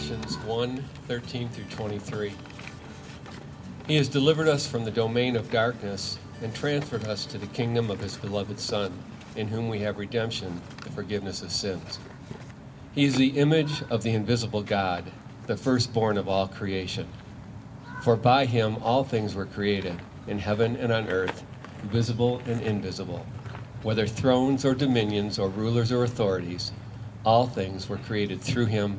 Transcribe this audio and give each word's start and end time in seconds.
Colossians 0.00 0.38
1 0.46 0.84
13 1.08 1.48
through 1.50 1.64
23. 1.64 2.32
He 3.86 3.96
has 3.96 4.08
delivered 4.08 4.48
us 4.48 4.66
from 4.66 4.86
the 4.86 4.90
domain 4.90 5.36
of 5.36 5.50
darkness 5.50 6.18
and 6.40 6.54
transferred 6.54 7.06
us 7.06 7.26
to 7.26 7.36
the 7.36 7.46
kingdom 7.48 7.90
of 7.90 8.00
his 8.00 8.16
beloved 8.16 8.58
Son, 8.58 8.94
in 9.36 9.48
whom 9.48 9.68
we 9.68 9.80
have 9.80 9.98
redemption, 9.98 10.58
the 10.84 10.90
forgiveness 10.90 11.42
of 11.42 11.52
sins. 11.52 11.98
He 12.94 13.04
is 13.04 13.16
the 13.16 13.38
image 13.38 13.82
of 13.90 14.02
the 14.02 14.12
invisible 14.12 14.62
God, 14.62 15.04
the 15.46 15.56
firstborn 15.58 16.16
of 16.16 16.30
all 16.30 16.48
creation. 16.48 17.06
For 18.02 18.16
by 18.16 18.46
him 18.46 18.78
all 18.82 19.04
things 19.04 19.34
were 19.34 19.44
created, 19.44 20.00
in 20.26 20.38
heaven 20.38 20.76
and 20.76 20.90
on 20.90 21.10
earth, 21.10 21.44
visible 21.82 22.40
and 22.46 22.62
invisible, 22.62 23.26
whether 23.82 24.06
thrones 24.06 24.64
or 24.64 24.74
dominions 24.74 25.38
or 25.38 25.50
rulers 25.50 25.92
or 25.92 26.04
authorities, 26.04 26.72
all 27.22 27.46
things 27.46 27.86
were 27.86 27.98
created 27.98 28.40
through 28.40 28.64
him 28.64 28.98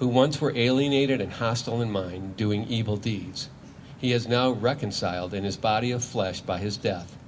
who 0.00 0.08
once 0.08 0.40
were 0.40 0.56
alienated 0.56 1.20
and 1.20 1.30
hostile 1.30 1.82
in 1.82 1.90
mind, 1.90 2.34
doing 2.34 2.64
evil 2.68 2.96
deeds, 2.96 3.50
he 3.98 4.12
has 4.12 4.26
now 4.26 4.50
reconciled 4.50 5.34
in 5.34 5.44
his 5.44 5.58
body 5.58 5.90
of 5.90 6.02
flesh 6.02 6.40
by 6.40 6.56
his 6.56 6.78
death, 6.78 7.18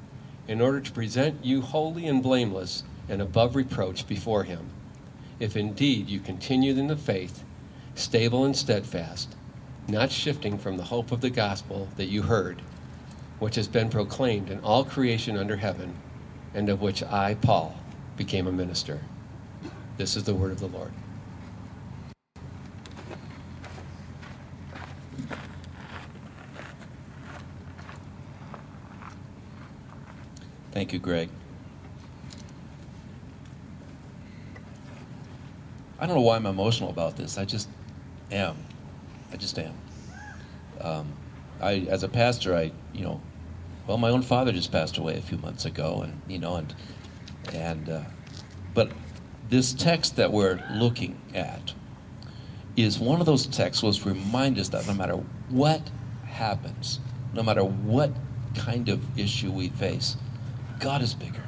in 0.48 0.58
order 0.58 0.80
to 0.80 0.90
present 0.90 1.44
you 1.44 1.60
holy 1.60 2.06
and 2.06 2.22
blameless 2.22 2.82
and 3.10 3.20
above 3.20 3.54
reproach 3.56 4.08
before 4.08 4.44
him. 4.44 4.70
If 5.38 5.54
indeed 5.54 6.08
you 6.08 6.18
continue 6.18 6.72
in 6.72 6.86
the 6.86 6.96
faith, 6.96 7.44
stable 7.94 8.46
and 8.46 8.56
steadfast, 8.56 9.36
not 9.86 10.10
shifting 10.10 10.56
from 10.56 10.78
the 10.78 10.84
hope 10.84 11.12
of 11.12 11.20
the 11.20 11.28
gospel 11.28 11.88
that 11.96 12.08
you 12.08 12.22
heard, 12.22 12.62
which 13.38 13.56
has 13.56 13.68
been 13.68 13.90
proclaimed 13.90 14.48
in 14.48 14.60
all 14.60 14.82
creation 14.82 15.36
under 15.36 15.56
heaven, 15.56 15.94
and 16.54 16.70
of 16.70 16.80
which 16.80 17.02
I, 17.02 17.34
Paul, 17.34 17.76
became 18.16 18.46
a 18.46 18.52
minister. 18.52 19.02
This 19.98 20.16
is 20.16 20.24
the 20.24 20.34
word 20.34 20.52
of 20.52 20.60
the 20.60 20.68
Lord. 20.68 20.92
Thank 30.72 30.92
you, 30.92 30.98
Greg. 30.98 31.28
I 36.00 36.06
don't 36.06 36.16
know 36.16 36.22
why 36.22 36.36
I'm 36.36 36.46
emotional 36.46 36.90
about 36.90 37.16
this. 37.16 37.38
I 37.38 37.44
just 37.44 37.68
am. 38.32 38.56
I 39.32 39.36
just 39.36 39.58
am. 39.58 39.74
Um, 40.80 41.12
I, 41.60 41.86
as 41.88 42.02
a 42.02 42.08
pastor, 42.08 42.56
I, 42.56 42.72
you 42.92 43.04
know, 43.04 43.20
well, 43.86 43.98
my 43.98 44.08
own 44.08 44.22
father 44.22 44.50
just 44.50 44.72
passed 44.72 44.96
away 44.96 45.16
a 45.16 45.20
few 45.20 45.38
months 45.38 45.64
ago, 45.64 46.00
and 46.02 46.20
you 46.26 46.38
know, 46.38 46.56
and 46.56 46.74
and 47.52 47.88
uh, 47.88 48.02
but 48.74 48.90
this 49.48 49.72
text 49.74 50.16
that 50.16 50.32
we're 50.32 50.64
looking 50.72 51.20
at 51.34 51.74
is 52.76 52.98
one 52.98 53.20
of 53.20 53.26
those 53.26 53.46
texts 53.46 53.82
which 53.82 54.04
remind 54.06 54.58
us 54.58 54.70
that 54.70 54.86
no 54.86 54.94
matter 54.94 55.16
what 55.50 55.90
happens, 56.24 56.98
no 57.34 57.42
matter 57.42 57.62
what 57.62 58.10
kind 58.54 58.88
of 58.88 59.18
issue 59.18 59.50
we 59.50 59.68
face, 59.68 60.16
God 60.82 61.00
is 61.00 61.14
bigger. 61.14 61.44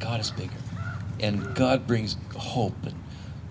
God 0.00 0.20
is 0.20 0.30
bigger, 0.30 0.56
and 1.20 1.54
God 1.54 1.86
brings 1.86 2.16
hope 2.34 2.74
and 2.84 2.94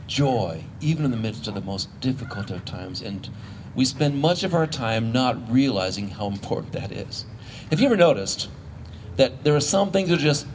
joy, 0.08 0.64
even 0.82 1.06
in 1.06 1.12
the 1.12 1.18
midst 1.18 1.48
of 1.48 1.54
the 1.54 1.62
most 1.62 1.88
difficult 2.02 2.50
of 2.50 2.66
times. 2.66 3.00
And 3.00 3.30
we 3.76 3.86
spend 3.86 4.20
much 4.20 4.44
of 4.44 4.56
our 4.56 4.66
time 4.66 5.12
not 5.12 5.52
realizing 5.52 6.10
how 6.10 6.26
important 6.26 6.74
that 6.74 6.92
is. 6.92 7.26
Have 7.70 7.80
you 7.80 7.86
ever 7.86 7.96
noticed 7.96 8.50
that 9.18 9.44
there 9.44 9.56
are 9.56 9.60
some 9.60 9.92
things 9.92 10.10
that 10.10 10.18
are 10.18 10.24
just 10.24 10.48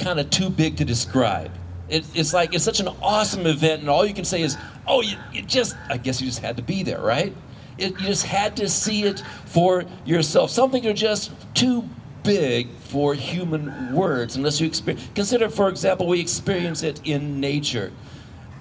kind 0.00 0.18
of 0.18 0.30
too 0.30 0.50
big 0.50 0.76
to 0.78 0.84
describe? 0.84 1.52
It, 1.88 2.04
it's 2.12 2.34
like 2.34 2.54
it's 2.54 2.64
such 2.64 2.80
an 2.80 2.88
awesome 3.00 3.46
event, 3.46 3.82
and 3.82 3.88
all 3.88 4.04
you 4.04 4.14
can 4.14 4.24
say 4.24 4.42
is, 4.42 4.56
"Oh, 4.88 5.00
you, 5.00 5.16
you 5.32 5.42
just," 5.42 5.76
I 5.88 5.96
guess 5.96 6.20
you 6.20 6.26
just 6.26 6.40
had 6.40 6.56
to 6.56 6.62
be 6.62 6.82
there, 6.82 7.00
right? 7.00 7.32
It, 7.78 7.92
you 8.00 8.06
just 8.06 8.26
had 8.26 8.56
to 8.56 8.68
see 8.68 9.04
it 9.04 9.22
for 9.44 9.84
yourself. 10.04 10.50
Something 10.50 10.84
are 10.88 10.92
just 10.92 11.30
too 11.54 11.88
big 12.26 12.68
for 12.76 13.14
human 13.14 13.94
words 13.94 14.36
unless 14.36 14.60
you 14.60 14.66
experience. 14.66 15.08
Consider, 15.14 15.48
for 15.48 15.68
example, 15.68 16.06
we 16.08 16.20
experience 16.20 16.82
it 16.82 17.00
in 17.04 17.40
nature. 17.40 17.92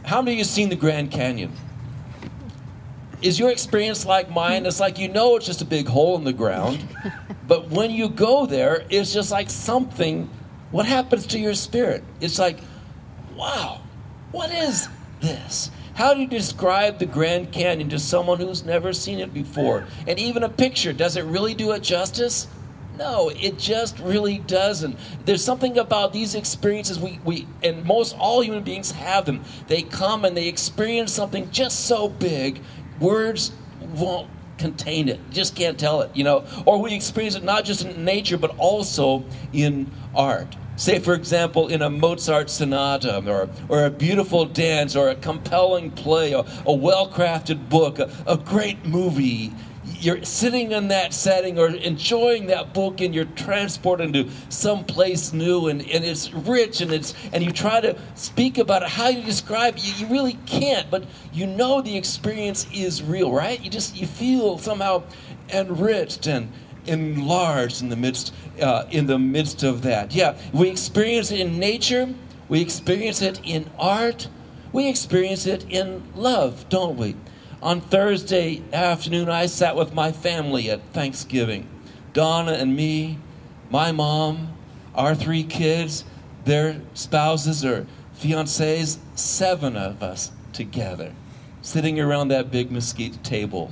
How 0.06 0.22
many 0.22 0.36
of 0.36 0.40
you 0.40 0.44
seen 0.44 0.70
the 0.70 0.76
Grand 0.76 1.12
Canyon? 1.12 1.52
Is 3.22 3.40
your 3.40 3.50
experience 3.50 4.06
like 4.06 4.30
mine? 4.30 4.68
It's 4.68 4.80
like 4.80 5.00
you 5.00 5.08
know 5.08 5.36
it's 5.36 5.48
just 5.48 5.62
a 5.62 5.66
big 5.66 5.88
hole 5.88 6.16
in 6.16 6.24
the 6.24 6.34
ground, 6.34 6.86
but 7.48 7.70
when 7.70 7.90
you 7.90 8.08
go 8.08 8.46
there, 8.46 8.86
it's 8.90 9.12
just 9.12 9.31
like 9.31 9.50
something. 9.50 10.30
What 10.70 10.86
happens 10.86 11.25
to 11.28 11.40
your 11.40 11.56
spirit? 11.56 12.04
It's 12.22 12.38
like, 12.38 12.59
wow, 13.36 13.81
what 14.31 14.52
is 14.52 14.90
this? 15.22 15.72
How 15.96 16.14
do 16.14 16.20
you 16.20 16.28
describe 16.28 17.00
the 17.00 17.06
Grand 17.06 17.52
Canyon 17.54 17.90
to 17.90 18.00
someone 18.00 18.40
who's 18.40 18.66
never 18.66 18.92
seen 18.92 19.20
it 19.20 19.34
before? 19.34 19.86
And 20.06 20.20
even 20.20 20.44
a 20.44 20.50
picture, 20.50 20.92
does 20.92 21.16
it 21.16 21.24
really 21.24 21.54
do 21.54 21.72
it 21.72 21.81
justice? 21.81 22.48
No, 22.97 23.29
it 23.29 23.57
just 23.57 24.00
really 24.00 24.39
doesn't. 24.39 24.97
There's 25.25 25.44
something 25.44 25.78
about 25.78 26.13
these 26.13 26.33
experiences 26.33 27.00
we, 27.00 27.19
we 27.25 27.47
and 27.61 27.83
most 27.83 28.16
all 28.17 28.41
human 28.41 28.63
beings 28.63 28.91
have 28.91 29.25
them. 29.25 29.44
They 29.67 29.81
come 29.81 30.23
and 30.23 30.35
they 30.35 30.47
experience 30.47 31.11
something 31.11 31.51
just 31.51 31.85
so 31.85 32.07
big, 32.07 32.61
words 33.00 33.51
won't 33.95 34.29
contain 34.57 35.09
it. 35.09 35.19
Just 35.31 35.56
can't 35.56 35.78
tell 35.78 36.01
it, 36.01 36.11
you 36.16 36.23
know. 36.23 36.45
Or 36.66 36.81
we 36.81 36.94
experience 36.94 37.35
it 37.35 37.44
not 37.44 37.66
just 37.66 37.83
in 37.83 38.06
nature 38.06 38.38
but 38.38 38.56
also 38.57 39.25
in 39.51 39.91
art. 40.16 40.56
Say, 40.77 41.00
for 41.00 41.13
example, 41.13 41.69
in 41.69 41.81
a 41.81 41.89
Mozart 41.89 42.50
sonata, 42.50 43.23
or, 43.25 43.50
or 43.69 43.85
a 43.85 43.89
beautiful 43.89 44.44
dance, 44.44 44.94
or 44.94 45.07
a 45.07 45.16
compelling 45.16 45.89
play, 45.89 46.35
or 46.35 46.45
a 46.66 46.73
well 46.73 47.07
crafted 47.07 47.69
book, 47.69 47.97
a, 47.97 48.12
a 48.27 48.35
great 48.35 48.85
movie 48.85 49.53
you're 50.00 50.23
sitting 50.23 50.72
in 50.72 50.89
that 50.89 51.13
setting 51.13 51.57
or 51.57 51.69
enjoying 51.69 52.47
that 52.47 52.73
book 52.73 53.01
and 53.01 53.13
you're 53.13 53.25
transported 53.25 54.16
into 54.16 54.31
some 54.50 54.83
place 54.83 55.33
new 55.33 55.67
and, 55.67 55.81
and 55.81 56.03
it's 56.03 56.33
rich 56.33 56.81
and 56.81 56.91
it's 56.91 57.13
and 57.33 57.44
you 57.44 57.51
try 57.51 57.79
to 57.81 57.97
speak 58.16 58.57
about 58.57 58.83
it 58.83 58.89
how 58.89 59.07
you 59.07 59.23
describe 59.23 59.78
it 59.78 59.85
you, 59.85 60.06
you 60.06 60.11
really 60.11 60.38
can't 60.45 60.89
but 60.89 61.06
you 61.33 61.47
know 61.47 61.81
the 61.81 61.95
experience 61.97 62.67
is 62.73 63.01
real 63.01 63.31
right? 63.31 63.61
You 63.61 63.69
just 63.69 63.95
you 63.95 64.07
feel 64.07 64.57
somehow 64.57 65.03
enriched 65.50 66.27
and 66.27 66.51
enlarged 66.85 67.81
in 67.81 67.89
the 67.89 67.95
midst 67.95 68.33
uh, 68.62 68.85
in 68.91 69.07
the 69.07 69.17
midst 69.17 69.63
of 69.63 69.81
that. 69.83 70.13
Yeah 70.13 70.38
we 70.53 70.69
experience 70.69 71.31
it 71.31 71.39
in 71.39 71.59
nature 71.59 72.13
we 72.47 72.62
experience 72.62 73.22
it 73.22 73.39
in 73.44 73.69
art 73.79 74.27
we 74.72 74.88
experience 74.88 75.45
it 75.45 75.66
in 75.69 76.03
love 76.16 76.67
don't 76.69 76.97
we 76.97 77.16
on 77.66 77.81
Thursday 77.81 78.62
afternoon, 78.72 79.28
I 79.28 79.48
sat 79.48 79.76
with 79.76 79.92
my 79.92 80.12
family 80.12 80.70
at 80.70 80.84
Thanksgiving. 80.94 81.68
Donna 82.14 82.52
and 82.52 82.76
me, 82.76 83.18
my 83.72 83.92
mom, 83.92 84.53
our 84.94 85.16
three 85.16 85.44
kids, 85.44 86.06
their 86.45 86.80
spouses 86.94 87.66
or 87.66 87.88
fiancés, 88.16 89.00
seven 89.16 89.75
of 89.75 90.04
us 90.04 90.31
together, 90.54 91.12
sitting 91.63 92.00
around 92.00 92.28
that 92.28 92.51
big 92.51 92.72
mesquite 92.72 93.24
table, 93.24 93.72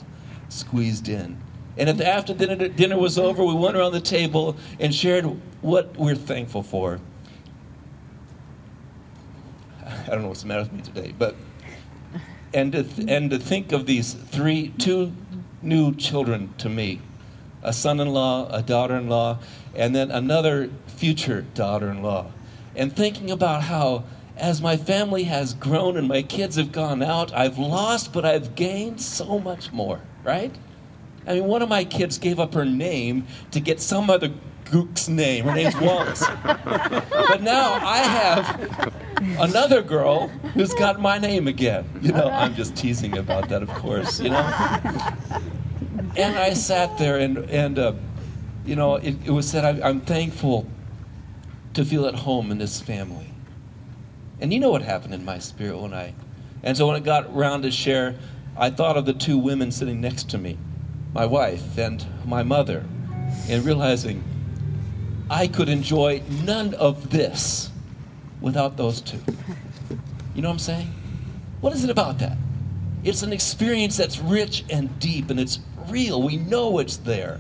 squeezed 0.50 1.08
in. 1.08 1.40
And 1.78 2.02
after 2.02 2.34
dinner, 2.34 2.68
dinner 2.70 2.98
was 2.98 3.20
over, 3.20 3.44
we 3.44 3.54
went 3.54 3.78
around 3.78 3.92
the 3.92 4.02
table 4.02 4.58
and 4.80 4.94
shared 4.94 5.26
what 5.62 5.96
we're 5.98 6.16
thankful 6.16 6.64
for. 6.64 7.00
I 9.86 10.08
don't 10.08 10.24
know 10.24 10.30
what's 10.30 10.42
the 10.42 10.48
matter 10.48 10.64
with 10.64 10.74
me 10.74 10.82
today, 10.82 11.14
but 11.16 11.36
and 12.54 12.72
to 12.72 12.84
th- 12.84 13.08
and 13.10 13.30
to 13.32 13.40
think 13.40 13.72
of 13.72 13.86
these 13.86 14.14
three 14.14 14.70
two 14.78 15.12
new 15.62 15.94
children 15.96 16.54
to 16.58 16.70
me 16.70 17.02
a 17.62 17.72
son-in-law 17.74 18.50
a 18.52 18.62
daughter-in-law 18.62 19.38
and 19.76 19.96
then 19.96 20.12
another 20.12 20.70
future 20.88 21.46
daughter-in-law. 21.56 22.28
And 22.76 22.96
thinking 22.96 23.32
about 23.32 23.64
how 23.64 24.04
as 24.38 24.62
my 24.62 24.78
family 24.78 25.24
has 25.24 25.54
grown 25.54 25.96
and 25.98 26.08
my 26.08 26.22
kids 26.24 26.56
have 26.56 26.72
gone 26.72 27.02
out 27.04 27.32
i've 27.34 27.58
lost 27.58 28.12
but 28.12 28.26
i've 28.26 28.56
gained 28.56 29.00
so 29.00 29.40
much 29.40 29.72
more 29.72 30.02
right? 30.24 30.54
I 31.28 31.36
mean 31.36 31.46
one 31.46 31.62
of 31.62 31.70
my 31.70 31.84
kids 31.86 32.18
gave 32.18 32.40
up 32.40 32.54
her 32.54 32.66
name 32.66 33.28
to 33.52 33.60
get 33.60 33.80
some 33.80 34.10
other 34.10 34.32
gook's 34.72 35.08
name. 35.08 35.46
Her 35.46 35.54
name's 35.54 35.76
wallace. 35.80 36.24
But 36.44 37.42
now 37.42 37.74
i 37.74 37.98
have 37.98 38.94
another 39.40 39.82
girl 39.82 40.28
who's 40.54 40.74
got 40.74 41.00
my 41.00 41.18
name 41.18 41.48
again. 41.48 41.90
You 42.02 42.12
know, 42.12 42.30
I'm 42.30 42.56
just 42.56 42.76
teasing 42.76 43.18
about 43.18 43.50
that, 43.50 43.64
of 43.64 43.70
course, 43.70 44.20
you 44.20 44.30
know. 44.30 44.54
And 46.16 46.38
I 46.38 46.54
sat 46.54 46.98
there 46.98 47.18
and, 47.18 47.38
and 47.50 47.80
uh, 47.80 47.94
you 48.66 48.76
know, 48.76 48.96
it, 48.96 49.16
it 49.26 49.32
was 49.32 49.50
said, 49.50 49.66
I, 49.66 49.88
I'm 49.88 50.02
thankful 50.02 50.68
to 51.74 51.84
feel 51.84 52.06
at 52.06 52.16
home 52.16 52.52
in 52.52 52.58
this 52.58 52.80
family. 52.80 53.32
And 54.40 54.54
you 54.54 54.60
know 54.60 54.72
what 54.72 54.82
happened 54.82 55.14
in 55.14 55.26
my 55.26 55.40
spirit 55.40 55.78
when 55.78 55.94
I. 55.94 56.14
And 56.62 56.78
so 56.78 56.88
when 56.88 56.96
it 56.96 57.04
got 57.04 57.28
around 57.28 57.64
to 57.64 57.72
share, 57.72 58.16
I 58.56 58.70
thought 58.70 58.98
of 58.98 59.06
the 59.06 59.14
two 59.14 59.38
women 59.38 59.72
sitting 59.72 60.00
next 60.00 60.30
to 60.32 60.38
me, 60.38 60.58
my 61.14 61.26
wife 61.26 61.78
and 61.78 62.06
my 62.26 62.44
mother, 62.44 62.86
and 63.50 63.66
realizing 63.66 64.24
I 65.30 65.48
could 65.48 65.70
enjoy 65.70 66.22
none 66.44 66.74
of 66.76 67.10
this 67.10 67.72
without 68.44 68.78
those 68.78 69.02
two. 69.02 69.18
You 70.36 70.44
know 70.44 70.50
what 70.50 70.54
I'm 70.54 70.60
saying? 70.60 70.94
What 71.62 71.74
is 71.74 71.84
it 71.84 71.90
about 71.90 72.20
that? 72.20 72.38
It's 73.04 73.24
an 73.24 73.34
experience 73.34 73.98
that's 73.98 74.20
rich 74.20 74.66
and 74.70 75.00
deep 75.00 75.32
and 75.32 75.40
it's 75.40 75.60
real. 75.88 76.22
We 76.22 76.38
know 76.38 76.78
it's 76.78 76.98
there. 76.98 77.40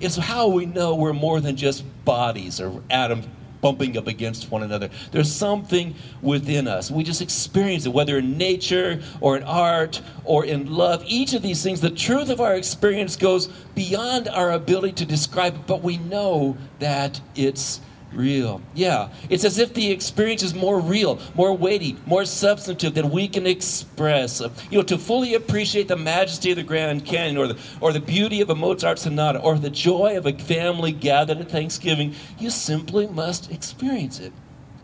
It's 0.00 0.16
how 0.16 0.48
we 0.48 0.64
know 0.64 0.94
we're 0.94 1.12
more 1.12 1.40
than 1.40 1.56
just 1.56 1.84
bodies 2.04 2.60
or 2.60 2.82
atoms 2.90 3.26
bumping 3.60 3.96
up 3.96 4.06
against 4.06 4.50
one 4.50 4.62
another. 4.62 4.90
There's 5.10 5.32
something 5.32 5.96
within 6.22 6.68
us. 6.68 6.90
We 6.90 7.02
just 7.02 7.22
experience 7.22 7.86
it, 7.86 7.92
whether 7.92 8.18
in 8.18 8.38
nature 8.38 9.02
or 9.20 9.36
in 9.36 9.42
art 9.42 10.00
or 10.24 10.44
in 10.44 10.72
love. 10.72 11.02
Each 11.06 11.32
of 11.34 11.42
these 11.42 11.62
things, 11.62 11.80
the 11.80 11.90
truth 11.90 12.28
of 12.28 12.40
our 12.40 12.54
experience 12.54 13.16
goes 13.16 13.48
beyond 13.74 14.28
our 14.28 14.52
ability 14.52 14.92
to 14.94 15.06
describe 15.06 15.66
but 15.66 15.82
we 15.82 15.96
know 15.96 16.56
that 16.78 17.20
it's 17.34 17.80
real. 18.12 18.60
Yeah, 18.74 19.08
it's 19.28 19.44
as 19.44 19.58
if 19.58 19.74
the 19.74 19.90
experience 19.90 20.42
is 20.42 20.54
more 20.54 20.80
real, 20.80 21.20
more 21.34 21.56
weighty, 21.56 21.96
more 22.06 22.24
substantive 22.24 22.94
than 22.94 23.10
we 23.10 23.28
can 23.28 23.46
express. 23.46 24.40
You 24.70 24.78
know, 24.78 24.84
to 24.84 24.98
fully 24.98 25.34
appreciate 25.34 25.88
the 25.88 25.96
majesty 25.96 26.50
of 26.50 26.56
the 26.56 26.62
Grand 26.62 27.04
Canyon 27.04 27.36
or 27.36 27.46
the, 27.46 27.58
or 27.80 27.92
the 27.92 28.00
beauty 28.00 28.40
of 28.40 28.50
a 28.50 28.54
Mozart 28.54 28.98
sonata 28.98 29.40
or 29.40 29.58
the 29.58 29.70
joy 29.70 30.16
of 30.16 30.26
a 30.26 30.32
family 30.32 30.92
gathered 30.92 31.38
at 31.38 31.50
Thanksgiving, 31.50 32.14
you 32.38 32.50
simply 32.50 33.06
must 33.06 33.50
experience 33.50 34.20
it 34.20 34.32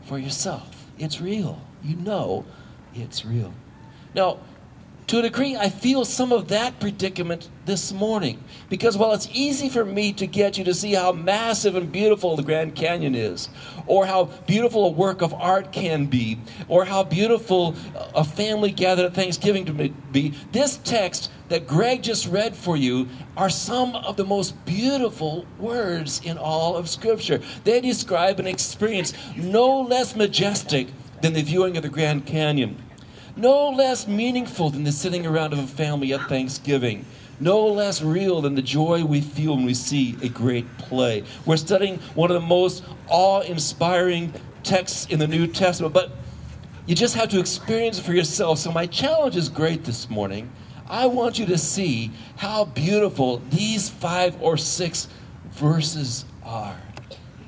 for 0.04 0.19
yourself. 0.19 0.86
It's 0.98 1.20
real. 1.20 1.60
You 1.82 1.96
know 1.96 2.44
it's 2.94 3.24
real. 3.24 3.52
Now, 4.14 4.38
to 5.08 5.19
a 5.19 5.22
degree, 5.22 5.56
I 5.56 5.69
feel 5.69 6.04
some 6.04 6.32
of 6.32 6.49
that 6.49 6.78
predicament 6.78 7.49
this 7.66 7.93
morning. 7.93 8.43
Because 8.69 8.96
while 8.96 9.12
it's 9.12 9.28
easy 9.32 9.69
for 9.69 9.84
me 9.84 10.12
to 10.14 10.26
get 10.26 10.56
you 10.56 10.64
to 10.64 10.75
see 10.75 10.94
how 10.94 11.12
massive 11.12 11.75
and 11.75 11.90
beautiful 11.90 12.37
the 12.37 12.43
Grand 12.43 12.75
Canyon 12.75 13.14
is, 13.14 13.49
or 13.87 14.06
how 14.06 14.26
beautiful 14.46 14.87
a 14.87 14.90
work 14.90 15.20
of 15.20 15.34
art 15.34 15.72
can 15.72 16.06
be, 16.06 16.38
or 16.69 16.84
how 16.84 17.02
beautiful 17.02 17.75
a 18.14 18.25
family 18.25 18.70
gathered 18.70 19.06
at 19.06 19.14
Thanksgiving 19.14 19.64
to 19.66 19.72
be, 20.12 20.34
this 20.52 20.78
text 20.78 21.31
that 21.48 21.66
Greg 21.66 22.02
just 22.02 22.28
read 22.28 22.55
for 22.55 22.76
you 22.76 23.08
are 23.37 23.50
some 23.50 23.94
of 23.96 24.16
the 24.16 24.25
most 24.25 24.64
beautiful 24.64 25.46
words 25.58 26.20
in 26.25 26.38
all 26.38 26.76
of 26.76 26.88
Scripture. 26.88 27.40
They 27.64 27.81
describe 27.81 28.40
an 28.40 28.46
experience 28.46 29.12
no 29.37 29.81
less 29.81 30.16
majestic 30.16 30.88
than 31.20 31.32
the 31.34 31.43
viewing 31.43 31.76
of 31.76 31.82
the 31.82 31.88
Grand 31.88 32.25
Canyon 32.25 32.82
no 33.37 33.70
less 33.70 34.06
meaningful 34.06 34.70
than 34.70 34.84
the 34.84 34.93
sitting 34.93 35.26
around 35.26 35.52
of 35.52 35.58
a 35.58 35.67
family 35.67 36.12
at 36.12 36.29
Thanksgiving. 36.29 37.05
No 37.40 37.67
less 37.67 38.02
real 38.02 38.40
than 38.40 38.55
the 38.55 38.62
joy 38.62 39.05
we 39.05 39.20
feel 39.20 39.56
when 39.56 39.64
we 39.64 39.75
see 39.75 40.17
a 40.23 40.29
great 40.29 40.67
play. 40.79 41.25
We're 41.44 41.56
studying 41.56 41.99
one 42.14 42.31
of 42.31 42.40
the 42.40 42.46
most 42.46 42.84
awe 43.08 43.40
inspiring 43.40 44.32
texts 44.62 45.06
in 45.06 45.19
the 45.19 45.26
New 45.26 45.46
Testament, 45.46 45.94
but 45.94 46.12
you 46.87 46.94
just 46.94 47.14
have 47.17 47.29
to 47.31 47.40
experience 47.40 47.99
it 47.99 48.02
for 48.02 48.12
yourself. 48.12 48.58
So, 48.58 48.70
my 48.70 48.87
challenge 48.87 49.37
is 49.37 49.49
great 49.49 49.84
this 49.84 50.11
morning. 50.11 50.50
I 50.88 51.06
want 51.06 51.38
you 51.38 51.46
to 51.46 51.58
see 51.58 52.11
how 52.37 52.67
beautiful 52.67 53.38
these 53.50 53.88
five 53.88 54.40
or 54.43 54.56
six 54.56 55.08
verses 55.52 56.25
are 56.44 56.76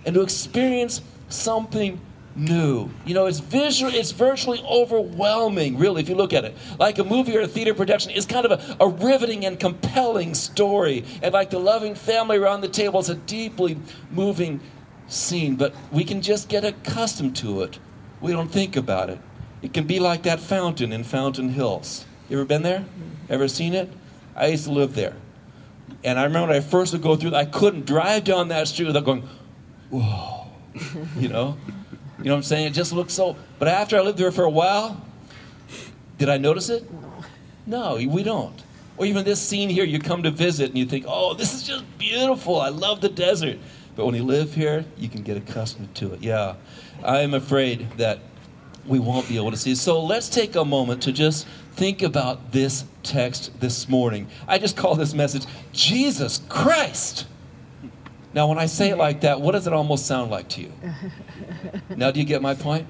and 0.07 0.15
to 0.15 0.23
experience 0.23 1.03
something 1.29 2.01
new. 2.37 2.91
You 3.05 3.15
know, 3.15 3.27
it's 3.27 3.41
visual, 3.41 3.93
it's 3.95 4.11
virtually 4.13 4.63
overwhelming, 4.69 5.79
really, 5.79 6.03
if 6.03 6.09
you 6.09 6.15
look 6.15 6.33
at 6.33 6.45
it. 6.45 6.57
Like 6.79 6.99
a 6.99 7.05
movie 7.05 7.37
or 7.37 7.43
a 7.43 7.47
theater 7.47 7.75
production, 7.75 8.13
it's 8.13 8.27
kind 8.27 8.47
of 8.47 8.53
a, 8.53 8.77
a 8.85 8.89
riveting 8.89 9.45
and 9.45 9.59
compelling 9.59 10.35
story. 10.35 11.05
And 11.23 11.33
like 11.33 11.51
the 11.51 11.59
loving 11.59 11.95
family 11.95 12.37
around 12.37 12.61
the 12.61 12.69
table, 12.69 13.01
is 13.01 13.09
a 13.09 13.15
deeply 13.15 13.79
moving 14.11 14.61
scene. 15.07 15.57
But 15.57 15.75
we 15.93 16.05
can 16.05 16.23
just 16.23 16.49
get 16.49 16.65
accustomed 16.65 17.37
to 17.37 17.63
it. 17.63 17.79
We 18.21 18.33
don't 18.33 18.51
think 18.51 18.77
about 18.77 19.11
it. 19.11 19.19
It 19.63 19.73
can 19.73 19.87
be 19.87 19.99
like 19.99 20.23
that 20.25 20.41
fountain 20.41 20.93
in 20.93 21.05
Fountain 21.05 21.51
Hills. 21.51 22.05
You 22.29 22.39
ever 22.39 22.45
been 22.45 22.63
there? 22.63 22.85
Ever 23.29 23.49
seen 23.49 23.75
it? 23.75 23.91
I 24.37 24.49
used 24.49 24.65
to 24.65 24.73
live 24.73 24.95
there. 24.95 25.17
And 26.03 26.19
I 26.19 26.25
remember 26.25 26.49
when 26.49 26.57
I 26.57 26.61
first 26.61 26.93
would 26.93 27.03
go 27.03 27.17
through, 27.17 27.35
I 27.35 27.45
couldn't 27.45 27.87
drive 27.87 28.25
down 28.25 28.49
that 28.49 28.69
street 28.69 28.87
without 28.87 29.05
going, 29.05 29.27
whoa, 29.91 30.47
you 31.17 31.29
know? 31.29 31.57
You 32.25 32.31
know 32.31 32.37
what 32.37 32.39
I'm 32.39 32.45
saying? 32.45 32.67
It 32.69 32.73
just 32.73 32.95
looks 32.95 33.13
so. 33.13 33.37
But 33.59 33.69
after 33.69 33.99
I 33.99 34.01
lived 34.01 34.17
there 34.17 34.33
for 34.33 34.45
a 34.45 34.51
while, 34.51 35.05
did 36.17 36.31
I 36.31 36.39
notice 36.39 36.71
it? 36.71 36.83
No, 37.67 37.97
we 37.97 38.23
don't. 38.23 38.63
Or 38.97 39.05
even 39.05 39.27
this 39.27 39.43
scene 39.43 39.69
here, 39.69 39.85
you 39.85 39.99
come 39.99 40.23
to 40.23 40.31
visit 40.31 40.71
and 40.71 40.79
you 40.79 40.87
think, 40.87 41.05
oh, 41.07 41.35
this 41.35 41.53
is 41.53 41.65
just 41.65 41.85
beautiful. 41.99 42.59
I 42.59 42.71
love 42.71 43.03
the 43.03 43.11
desert. 43.11 43.59
But 43.95 44.07
when 44.07 44.15
you 44.15 44.23
live 44.23 44.55
here, 44.55 44.87
you 44.97 45.11
can 45.11 45.23
get 45.23 45.37
accustomed 45.37 45.95
to 45.97 46.15
it. 46.15 46.23
Yeah, 46.23 46.55
I'm 47.05 47.35
afraid 47.35 47.91
that 47.99 48.21
we 48.87 48.99
won't 48.99 49.29
be 49.29 49.37
able 49.37 49.51
to 49.51 49.59
see. 49.59 49.75
So 49.75 50.03
let's 50.03 50.31
take 50.31 50.57
a 50.57 50.65
moment 50.65 51.03
to 51.03 51.13
just 51.13 51.47
think 51.73 52.01
about 52.01 52.53
this 52.53 52.87
text 53.03 53.61
this 53.61 53.87
morning. 53.87 54.29
I 54.49 54.57
just 54.57 54.79
call 54.79 54.95
this 54.95 55.13
message 55.13 55.45
Jesus 55.73 56.41
Christ. 56.49 57.27
Now, 58.35 58.49
when 58.49 58.59
I 58.59 58.67
say 58.67 58.91
it 58.91 58.97
like 58.97 59.21
that, 59.21 59.41
what 59.41 59.53
does 59.53 59.69
it 59.69 59.73
almost 59.73 60.07
sound 60.07 60.31
like 60.31 60.49
to 60.51 60.63
you? 60.63 60.73
Now, 61.97 62.11
do 62.11 62.19
you 62.19 62.27
get 62.27 62.43
my 62.43 62.55
point? 62.55 62.87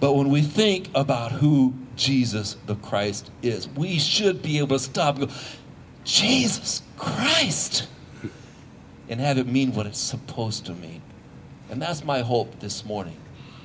But 0.00 0.12
when 0.12 0.28
we 0.28 0.42
think 0.42 0.90
about 0.94 1.32
who 1.32 1.72
Jesus 1.96 2.56
the 2.66 2.74
Christ 2.74 3.30
is, 3.42 3.68
we 3.68 3.98
should 3.98 4.42
be 4.42 4.58
able 4.58 4.76
to 4.76 4.78
stop 4.78 5.16
and 5.16 5.28
go, 5.28 5.34
Jesus 6.04 6.82
Christ, 6.98 7.86
and 9.08 9.20
have 9.20 9.38
it 9.38 9.46
mean 9.46 9.72
what 9.72 9.86
it's 9.86 9.98
supposed 9.98 10.66
to 10.66 10.74
mean. 10.74 11.00
And 11.70 11.80
that's 11.80 12.04
my 12.04 12.20
hope 12.20 12.60
this 12.60 12.84
morning, 12.84 13.16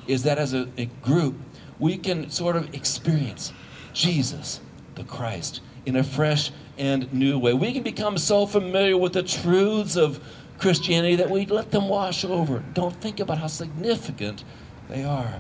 is 0.08 0.24
that 0.24 0.38
as 0.38 0.54
a, 0.54 0.70
a 0.78 0.86
group, 1.02 1.36
we 1.80 1.98
can 1.98 2.30
sort 2.30 2.56
of 2.56 2.74
experience 2.74 3.52
Jesus 3.94 4.62
the 4.96 5.04
Christ 5.04 5.62
in 5.90 5.96
a 5.96 6.04
fresh 6.04 6.52
and 6.78 7.12
new 7.12 7.38
way. 7.38 7.54
We 7.54 7.74
can 7.74 7.84
become 7.84 8.18
so 8.18 8.46
familiar 8.46 8.96
with 8.96 9.14
the 9.14 9.24
truths 9.24 9.98
of 9.98 10.24
Christianity 10.60 11.16
that 11.16 11.30
we 11.30 11.46
let 11.48 11.72
them 11.72 11.90
wash 11.90 12.24
over. 12.24 12.64
Don't 12.74 12.96
think 12.96 13.20
about 13.20 13.40
how 13.40 13.48
significant 13.48 14.44
they 14.88 15.04
are. 15.04 15.40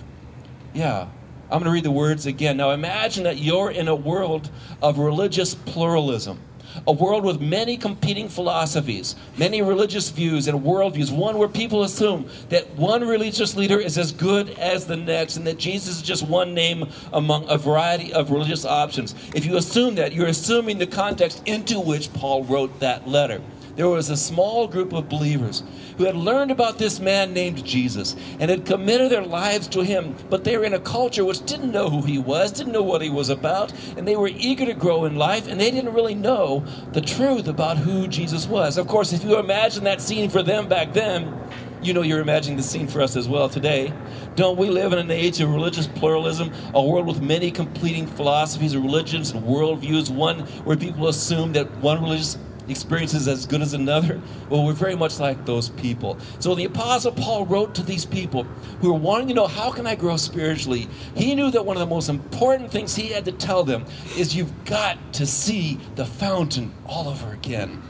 Yeah, 0.73 1.07
I'm 1.43 1.59
going 1.59 1.65
to 1.65 1.71
read 1.71 1.85
the 1.85 1.91
words 1.91 2.25
again. 2.25 2.57
Now 2.57 2.71
imagine 2.71 3.23
that 3.23 3.37
you're 3.37 3.71
in 3.71 3.87
a 3.87 3.95
world 3.95 4.49
of 4.81 4.97
religious 4.97 5.55
pluralism 5.55 6.39
a 6.87 6.91
world 6.91 7.23
with 7.23 7.41
many 7.41 7.77
competing 7.77 8.29
philosophies, 8.29 9.15
many 9.37 9.61
religious 9.61 10.09
views 10.09 10.47
and 10.47 10.61
worldviews, 10.61 11.11
one 11.11 11.37
where 11.37 11.47
people 11.47 11.83
assume 11.83 12.29
that 12.49 12.69
one 12.75 13.07
religious 13.07 13.55
leader 13.55 13.79
is 13.79 13.97
as 13.97 14.11
good 14.11 14.49
as 14.51 14.87
the 14.87 14.97
next 14.97 15.37
and 15.37 15.47
that 15.47 15.57
Jesus 15.57 15.97
is 15.97 16.01
just 16.01 16.27
one 16.27 16.53
name 16.53 16.87
among 17.13 17.49
a 17.49 17.57
variety 17.57 18.13
of 18.13 18.31
religious 18.31 18.65
options. 18.65 19.15
If 19.35 19.45
you 19.45 19.57
assume 19.57 19.95
that, 19.95 20.13
you're 20.13 20.27
assuming 20.27 20.77
the 20.77 20.87
context 20.87 21.41
into 21.45 21.79
which 21.79 22.11
Paul 22.13 22.43
wrote 22.43 22.79
that 22.79 23.07
letter 23.07 23.41
there 23.79 23.87
was 23.87 24.09
a 24.09 24.17
small 24.17 24.67
group 24.67 24.91
of 24.91 25.07
believers 25.07 25.63
who 25.97 26.03
had 26.03 26.17
learned 26.17 26.51
about 26.51 26.77
this 26.77 26.99
man 26.99 27.31
named 27.31 27.63
Jesus 27.63 28.13
and 28.37 28.51
had 28.51 28.65
committed 28.65 29.09
their 29.09 29.23
lives 29.23 29.69
to 29.69 29.85
him, 29.85 30.17
but 30.29 30.43
they 30.43 30.57
were 30.57 30.65
in 30.65 30.73
a 30.73 30.79
culture 30.81 31.23
which 31.23 31.45
didn't 31.45 31.71
know 31.71 31.89
who 31.89 32.01
he 32.01 32.17
was, 32.17 32.51
didn't 32.51 32.73
know 32.73 32.83
what 32.83 33.01
he 33.01 33.09
was 33.09 33.29
about, 33.29 33.71
and 33.95 34.05
they 34.05 34.17
were 34.17 34.27
eager 34.27 34.65
to 34.65 34.73
grow 34.73 35.05
in 35.05 35.15
life, 35.15 35.47
and 35.47 35.61
they 35.61 35.71
didn't 35.71 35.93
really 35.93 36.13
know 36.13 36.65
the 36.91 36.99
truth 36.99 37.47
about 37.47 37.77
who 37.77 38.05
Jesus 38.05 38.47
was. 38.47 38.77
Of 38.77 38.89
course, 38.89 39.13
if 39.13 39.23
you 39.23 39.39
imagine 39.39 39.85
that 39.85 40.01
scene 40.01 40.29
for 40.29 40.43
them 40.43 40.67
back 40.67 40.91
then, 40.91 41.33
you 41.81 41.93
know 41.93 42.01
you're 42.01 42.19
imagining 42.19 42.57
the 42.57 42.63
scene 42.63 42.87
for 42.87 43.01
us 43.01 43.15
as 43.15 43.29
well 43.29 43.47
today. 43.47 43.93
Don't 44.35 44.57
we 44.57 44.69
live 44.69 44.91
in 44.91 44.99
an 44.99 45.09
age 45.09 45.39
of 45.39 45.49
religious 45.49 45.87
pluralism, 45.87 46.51
a 46.73 46.83
world 46.83 47.07
with 47.07 47.21
many 47.21 47.49
competing 47.49 48.05
philosophies 48.05 48.73
and 48.73 48.83
religions 48.83 49.31
and 49.31 49.41
worldviews, 49.45 50.09
one 50.09 50.39
where 50.65 50.75
people 50.75 51.07
assume 51.07 51.53
that 51.53 51.73
one 51.77 52.01
religious 52.03 52.37
experiences 52.71 53.27
as 53.27 53.45
good 53.45 53.61
as 53.61 53.73
another? 53.73 54.21
Well, 54.49 54.65
we're 54.65 54.73
very 54.73 54.95
much 54.95 55.19
like 55.19 55.45
those 55.45 55.69
people. 55.69 56.17
So 56.39 56.55
the 56.55 56.65
Apostle 56.65 57.11
Paul 57.11 57.45
wrote 57.45 57.75
to 57.75 57.83
these 57.83 58.05
people 58.05 58.43
who 58.81 58.93
were 58.93 58.99
wanting 58.99 59.29
to 59.29 59.33
know, 59.33 59.47
how 59.47 59.71
can 59.71 59.87
I 59.87 59.95
grow 59.95 60.17
spiritually? 60.17 60.87
He 61.15 61.35
knew 61.35 61.51
that 61.51 61.65
one 61.65 61.77
of 61.77 61.81
the 61.81 61.93
most 61.93 62.09
important 62.09 62.71
things 62.71 62.95
he 62.95 63.07
had 63.07 63.25
to 63.25 63.31
tell 63.31 63.63
them 63.63 63.85
is 64.17 64.35
you've 64.35 64.65
got 64.65 65.13
to 65.13 65.25
see 65.25 65.79
the 65.95 66.05
fountain 66.05 66.73
all 66.85 67.09
over 67.09 67.31
again. 67.31 67.81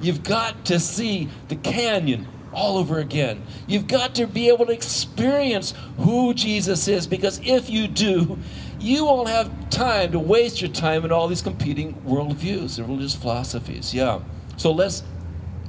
You've 0.00 0.22
got 0.22 0.64
to 0.66 0.78
see 0.78 1.28
the 1.48 1.56
canyon 1.56 2.28
all 2.52 2.78
over 2.78 2.98
again. 2.98 3.42
You've 3.66 3.86
got 3.86 4.14
to 4.16 4.26
be 4.26 4.48
able 4.48 4.66
to 4.66 4.72
experience 4.72 5.74
who 5.98 6.34
Jesus 6.34 6.88
is 6.88 7.06
because 7.06 7.40
if 7.44 7.68
you 7.68 7.88
do, 7.88 8.38
you 8.80 9.04
won't 9.04 9.28
have 9.28 9.70
time 9.70 10.12
to 10.12 10.18
waste 10.18 10.60
your 10.60 10.70
time 10.70 11.04
in 11.04 11.12
all 11.12 11.28
these 11.28 11.42
competing 11.42 11.94
worldviews 12.06 12.78
and 12.78 12.88
religious 12.88 13.14
philosophies. 13.14 13.92
Yeah. 13.92 14.20
So 14.56 14.72
let's 14.72 15.02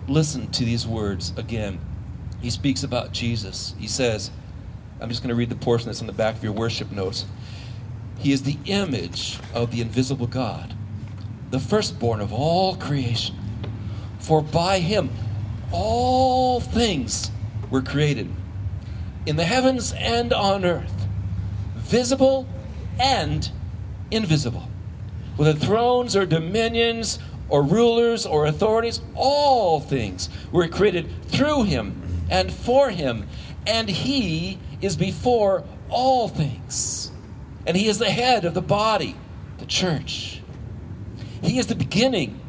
listen 0.08 0.50
to 0.52 0.66
these 0.66 0.88
words 0.88 1.34
again. 1.38 1.80
He 2.42 2.50
speaks 2.50 2.84
about 2.84 3.12
Jesus. 3.12 3.76
He 3.78 3.88
says, 3.88 4.32
I'm 5.00 5.10
just 5.10 5.22
going 5.22 5.30
to 5.30 5.36
read 5.36 5.50
the 5.50 5.56
portion 5.56 5.88
that's 5.88 6.02
on 6.02 6.08
the 6.08 6.14
back 6.14 6.36
of 6.36 6.44
your 6.44 6.54
worship 6.54 6.92
notes. 6.92 7.26
He 8.18 8.32
is 8.32 8.44
the 8.44 8.58
image 8.66 9.40
of 9.54 9.72
the 9.72 9.82
invisible 9.82 10.28
God, 10.28 10.74
the 11.52 11.60
firstborn 11.60 12.20
of 12.20 12.34
all 12.34 12.76
creation. 12.76 13.36
For 14.20 14.42
by 14.42 14.80
him 14.80 15.10
all 15.72 16.60
things 16.60 17.32
were 17.70 17.82
created, 17.82 18.30
in 19.26 19.36
the 19.36 19.46
heavens 19.46 19.94
and 19.94 20.34
on 20.34 20.66
earth, 20.66 21.08
visible 21.76 22.48
and 23.00 23.50
invisible. 24.12 24.68
Whether 25.36 25.54
thrones 25.54 26.16
or 26.16 26.26
dominions 26.26 27.20
or 27.48 27.64
rulers 27.64 28.26
or 28.26 28.46
authorities, 28.46 29.02
all 29.16 29.80
things 29.80 30.30
were 30.52 30.68
created 30.68 31.10
through 31.28 31.64
him 31.64 32.26
and 32.30 32.52
for 32.52 32.90
him, 32.90 33.28
and 33.66 33.90
he 33.90 34.60
is 34.82 34.96
before 34.96 35.64
all 35.90 36.28
things. 36.28 37.12
And 37.66 37.76
he 37.76 37.88
is 37.88 37.98
the 38.00 38.10
head 38.10 38.46
of 38.46 38.54
the 38.54 38.62
body, 38.62 39.16
the 39.58 39.66
church. 39.66 40.42
He 41.42 41.58
is 41.58 41.68
the 41.68 41.76
beginning, 41.76 42.40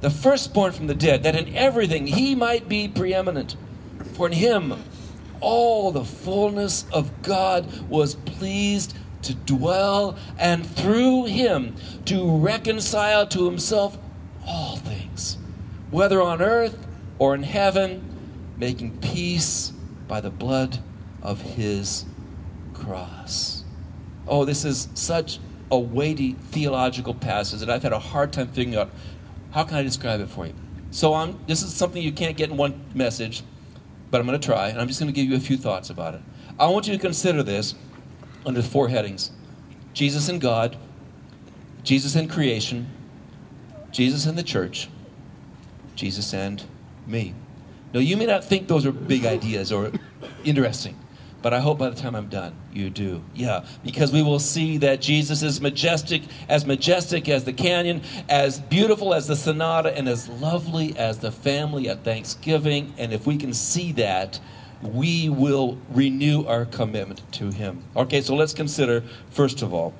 the 0.00 0.10
firstborn 0.10 0.72
from 0.72 0.86
the 0.86 0.94
dead, 0.94 1.22
that 1.22 1.34
in 1.34 1.54
everything 1.54 2.06
he 2.06 2.34
might 2.34 2.68
be 2.68 2.88
preeminent. 2.88 3.56
For 4.14 4.26
in 4.26 4.32
him 4.32 4.74
all 5.40 5.92
the 5.92 6.04
fullness 6.04 6.86
of 6.92 7.22
God 7.22 7.88
was 7.88 8.14
pleased 8.14 8.96
to 9.24 9.34
dwell, 9.34 10.16
and 10.38 10.66
through 10.66 11.24
him 11.26 11.74
to 12.06 12.36
reconcile 12.38 13.26
to 13.28 13.44
himself 13.44 13.98
all 14.46 14.76
things, 14.76 15.38
whether 15.90 16.22
on 16.22 16.40
earth 16.40 16.86
or 17.18 17.34
in 17.34 17.42
heaven, 17.42 18.02
making 18.56 18.98
peace 18.98 19.72
by 20.06 20.20
the 20.20 20.30
blood 20.30 20.78
of 21.22 21.40
his 21.40 22.04
cross. 22.72 23.64
Oh, 24.26 24.44
this 24.44 24.64
is 24.64 24.88
such 24.94 25.38
a 25.70 25.78
weighty 25.78 26.32
theological 26.32 27.14
passage 27.14 27.60
that 27.60 27.70
I've 27.70 27.82
had 27.82 27.92
a 27.92 27.98
hard 27.98 28.32
time 28.32 28.48
figuring 28.48 28.78
out 28.78 28.90
how 29.50 29.64
can 29.64 29.76
I 29.76 29.82
describe 29.82 30.20
it 30.20 30.28
for 30.28 30.46
you. 30.46 30.54
So 30.90 31.14
I'm, 31.14 31.38
this 31.46 31.62
is 31.62 31.74
something 31.74 32.02
you 32.02 32.12
can't 32.12 32.36
get 32.36 32.50
in 32.50 32.56
one 32.56 32.80
message, 32.94 33.42
but 34.10 34.20
I'm 34.20 34.26
going 34.26 34.38
to 34.38 34.46
try, 34.46 34.68
and 34.68 34.80
I'm 34.80 34.86
just 34.86 35.00
going 35.00 35.12
to 35.12 35.20
give 35.20 35.30
you 35.30 35.36
a 35.36 35.40
few 35.40 35.56
thoughts 35.56 35.90
about 35.90 36.14
it. 36.14 36.20
I 36.58 36.68
want 36.68 36.86
you 36.86 36.92
to 36.92 37.00
consider 37.00 37.42
this 37.42 37.74
under 38.46 38.62
four 38.62 38.88
headings 38.88 39.30
Jesus 39.92 40.28
and 40.28 40.40
God, 40.40 40.76
Jesus 41.82 42.14
and 42.16 42.28
creation, 42.28 42.90
Jesus 43.92 44.26
and 44.26 44.36
the 44.36 44.42
church, 44.42 44.88
Jesus 45.94 46.34
and 46.34 46.62
me. 47.06 47.34
Now, 47.92 48.00
you 48.00 48.16
may 48.16 48.26
not 48.26 48.44
think 48.44 48.66
those 48.66 48.84
are 48.84 48.92
big 48.92 49.24
ideas 49.24 49.70
or 49.70 49.92
interesting, 50.42 50.98
but 51.42 51.54
I 51.54 51.60
hope 51.60 51.78
by 51.78 51.90
the 51.90 51.94
time 51.94 52.16
I'm 52.16 52.28
done, 52.28 52.56
you 52.72 52.90
do. 52.90 53.22
Yeah, 53.34 53.64
because 53.84 54.12
we 54.12 54.22
will 54.22 54.40
see 54.40 54.78
that 54.78 55.00
Jesus 55.00 55.42
is 55.42 55.60
majestic, 55.60 56.22
as 56.48 56.66
majestic 56.66 57.28
as 57.28 57.44
the 57.44 57.52
canyon, 57.52 58.02
as 58.28 58.58
beautiful 58.58 59.14
as 59.14 59.28
the 59.28 59.36
sonata, 59.36 59.96
and 59.96 60.08
as 60.08 60.28
lovely 60.28 60.96
as 60.98 61.18
the 61.18 61.30
family 61.30 61.88
at 61.88 62.02
Thanksgiving. 62.02 62.92
And 62.98 63.12
if 63.12 63.26
we 63.26 63.36
can 63.36 63.52
see 63.52 63.92
that, 63.92 64.40
we 64.86 65.28
will 65.28 65.78
renew 65.90 66.44
our 66.46 66.64
commitment 66.64 67.20
to 67.32 67.50
Him. 67.50 67.82
Okay, 67.96 68.20
so 68.20 68.34
let's 68.34 68.54
consider, 68.54 69.02
first 69.30 69.62
of 69.62 69.72
all, 69.72 69.94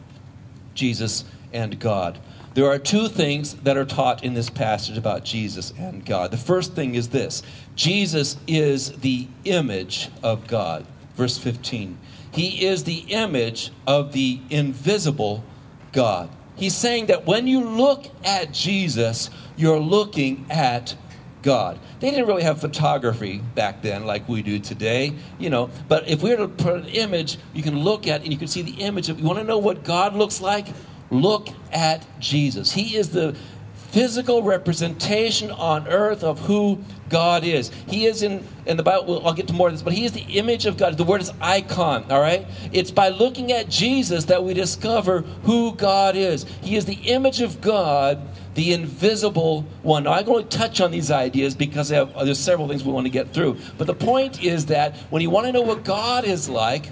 Jesus 0.75 1.25
and 1.53 1.79
God. 1.79 2.19
There 2.55 2.71
are 2.71 2.79
two 2.79 3.09
things 3.09 3.55
that 3.55 3.77
are 3.77 3.85
taught 3.85 4.23
in 4.23 4.35
this 4.35 4.49
passage 4.49 4.97
about 4.97 5.25
Jesus 5.25 5.73
and 5.77 6.05
God. 6.07 6.31
The 6.31 6.37
first 6.37 6.75
thing 6.75 6.95
is 6.95 7.09
this 7.09 7.43
Jesus 7.75 8.37
is 8.47 8.93
the 8.93 9.27
image 9.45 10.09
of 10.23 10.47
God. 10.47 10.87
Verse 11.17 11.37
15. 11.39 11.99
He 12.31 12.67
is 12.67 12.85
the 12.85 13.05
image 13.09 13.71
of 13.87 14.13
the 14.13 14.41
invisible 14.51 15.45
God. 15.93 16.29
He's 16.57 16.77
saying 16.77 17.07
that 17.07 17.27
when 17.27 17.47
you 17.47 17.61
look 17.61 18.07
at 18.25 18.53
Jesus, 18.53 19.31
you're 19.57 19.81
looking 19.81 20.47
at 20.51 20.97
God. 21.45 21.79
They 22.01 22.11
didn't 22.11 22.27
really 22.27 22.43
have 22.43 22.59
photography 22.59 23.39
back 23.55 23.83
then 23.83 24.07
like 24.07 24.27
we 24.29 24.43
do 24.43 24.59
today, 24.59 25.13
you 25.39 25.51
know. 25.51 25.69
But 25.89 26.09
if 26.09 26.23
we 26.23 26.31
were 26.31 26.39
to 26.39 26.49
put 26.49 26.75
an 26.75 26.87
image, 26.87 27.37
you 27.53 27.63
can 27.63 27.79
look 27.79 28.09
at 28.09 28.23
and 28.23 28.33
you 28.33 28.39
can 28.39 28.49
see 28.49 28.63
the 28.63 28.83
image 28.83 29.11
of. 29.11 29.21
You 29.21 29.27
want 29.27 29.39
to 29.39 29.45
know 29.45 29.59
what 29.59 29.85
God 29.85 30.15
looks 30.17 30.41
like? 30.41 30.67
Look 31.11 31.49
at 31.71 32.05
Jesus. 32.19 32.73
He 32.73 32.97
is 32.97 33.11
the 33.11 33.37
physical 33.75 34.43
representation 34.43 35.51
on 35.51 35.87
earth 35.87 36.25
of 36.25 36.41
who 36.41 36.81
God 37.09 37.45
is. 37.45 37.71
He 37.89 38.07
is 38.07 38.23
in, 38.23 38.45
in 38.67 38.77
the 38.77 38.83
Bible, 38.83 39.27
I'll 39.27 39.35
get 39.35 39.49
to 39.49 39.53
more 39.53 39.69
of 39.69 39.75
this, 39.75 39.83
but 39.83 39.93
He 39.93 40.05
is 40.05 40.13
the 40.13 40.23
image 40.23 40.67
of 40.67 40.77
God. 40.77 40.97
The 40.97 41.05
word 41.05 41.21
is 41.21 41.33
icon, 41.41 42.11
all 42.11 42.21
right? 42.21 42.47
It's 42.73 42.91
by 42.91 43.09
looking 43.09 43.53
at 43.53 43.69
Jesus 43.69 44.25
that 44.27 44.43
we 44.45 44.55
discover 44.55 45.21
who 45.45 45.75
God 45.75 46.17
is. 46.17 46.45
He 46.63 46.77
is 46.77 46.85
the 46.87 46.95
image 46.95 47.41
of 47.41 47.61
God, 47.61 48.27
the 48.55 48.73
invisible 48.73 49.63
one. 49.83 50.05
Now, 50.05 50.13
I'm 50.13 50.25
going 50.25 50.47
to 50.47 50.57
touch 50.57 50.81
on 50.81 50.91
these 50.91 51.11
ideas 51.11 51.55
because 51.55 51.89
have, 51.91 52.15
there's 52.25 52.39
several 52.39 52.69
things 52.69 52.85
we 52.85 52.93
want 52.93 53.07
to 53.07 53.11
get 53.11 53.33
through. 53.33 53.59
But 53.79 53.87
the 53.87 53.95
point 53.95 54.43
is 54.43 54.67
that 54.67 54.97
when 55.11 55.23
you 55.23 55.31
want 55.31 55.47
to 55.47 55.53
know 55.53 55.63
what 55.63 55.85
God 55.85 56.25
is 56.25 56.49
like, 56.49 56.91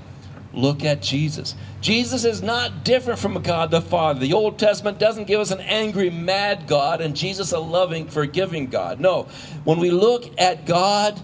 look 0.53 0.85
at 0.85 1.03
Jesus. 1.03 1.55
Jesus 1.81 2.25
is 2.25 2.43
not 2.43 2.85
different 2.85 3.19
from 3.19 3.41
God 3.43 3.71
the 3.71 3.81
Father. 3.81 4.21
The 4.21 4.33
Old 4.33 4.59
Testament 4.59 4.99
doesn't 4.99 5.25
give 5.25 5.41
us 5.41 5.51
an 5.51 5.61
angry, 5.61 6.11
mad 6.11 6.67
God 6.67 7.01
and 7.01 7.17
Jesus 7.17 7.53
a 7.53 7.59
loving, 7.59 8.09
forgiving 8.09 8.67
God. 8.67 9.01
No. 9.01 9.25
When 9.65 9.79
we 9.79 9.91
look 9.91 10.39
at 10.39 10.67
God, 10.67 11.21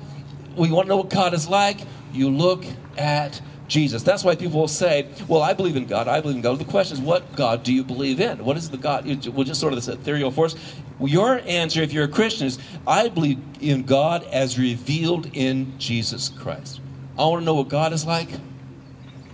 we 0.56 0.70
want 0.70 0.86
to 0.86 0.88
know 0.88 0.96
what 0.96 1.10
God 1.10 1.34
is 1.34 1.48
like, 1.48 1.78
you 2.12 2.30
look 2.30 2.64
at 2.96 3.40
Jesus. 3.68 4.02
That's 4.02 4.24
why 4.24 4.34
people 4.34 4.60
will 4.60 4.68
say, 4.68 5.08
Well, 5.28 5.42
I 5.42 5.52
believe 5.52 5.76
in 5.76 5.86
God. 5.86 6.08
I 6.08 6.20
believe 6.20 6.36
in 6.36 6.42
God. 6.42 6.58
The 6.58 6.64
question 6.64 6.96
is, 6.96 7.02
what 7.02 7.36
God 7.36 7.62
do 7.62 7.72
you 7.72 7.84
believe 7.84 8.18
in? 8.18 8.44
What 8.44 8.56
is 8.56 8.70
the 8.70 8.78
God? 8.78 9.06
Well, 9.28 9.44
just 9.44 9.60
sort 9.60 9.74
of 9.74 9.76
this 9.76 9.88
ethereal 9.88 10.30
force. 10.30 10.56
Your 11.00 11.40
answer, 11.46 11.82
if 11.82 11.92
you're 11.92 12.04
a 12.04 12.08
Christian, 12.08 12.46
is 12.46 12.58
I 12.86 13.08
believe 13.08 13.38
in 13.60 13.84
God 13.84 14.24
as 14.24 14.58
revealed 14.58 15.30
in 15.34 15.78
Jesus 15.78 16.30
Christ. 16.30 16.80
I 17.18 17.22
want 17.26 17.42
to 17.42 17.44
know 17.44 17.54
what 17.54 17.68
God 17.68 17.92
is 17.92 18.06
like. 18.06 18.30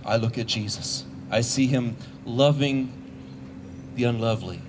I 0.05 0.17
look 0.17 0.37
at 0.37 0.47
Jesus. 0.47 1.05
I 1.31 1.41
see 1.41 1.67
him 1.67 1.97
loving 2.25 2.91
the 3.95 4.03
unlovely. 4.03 4.61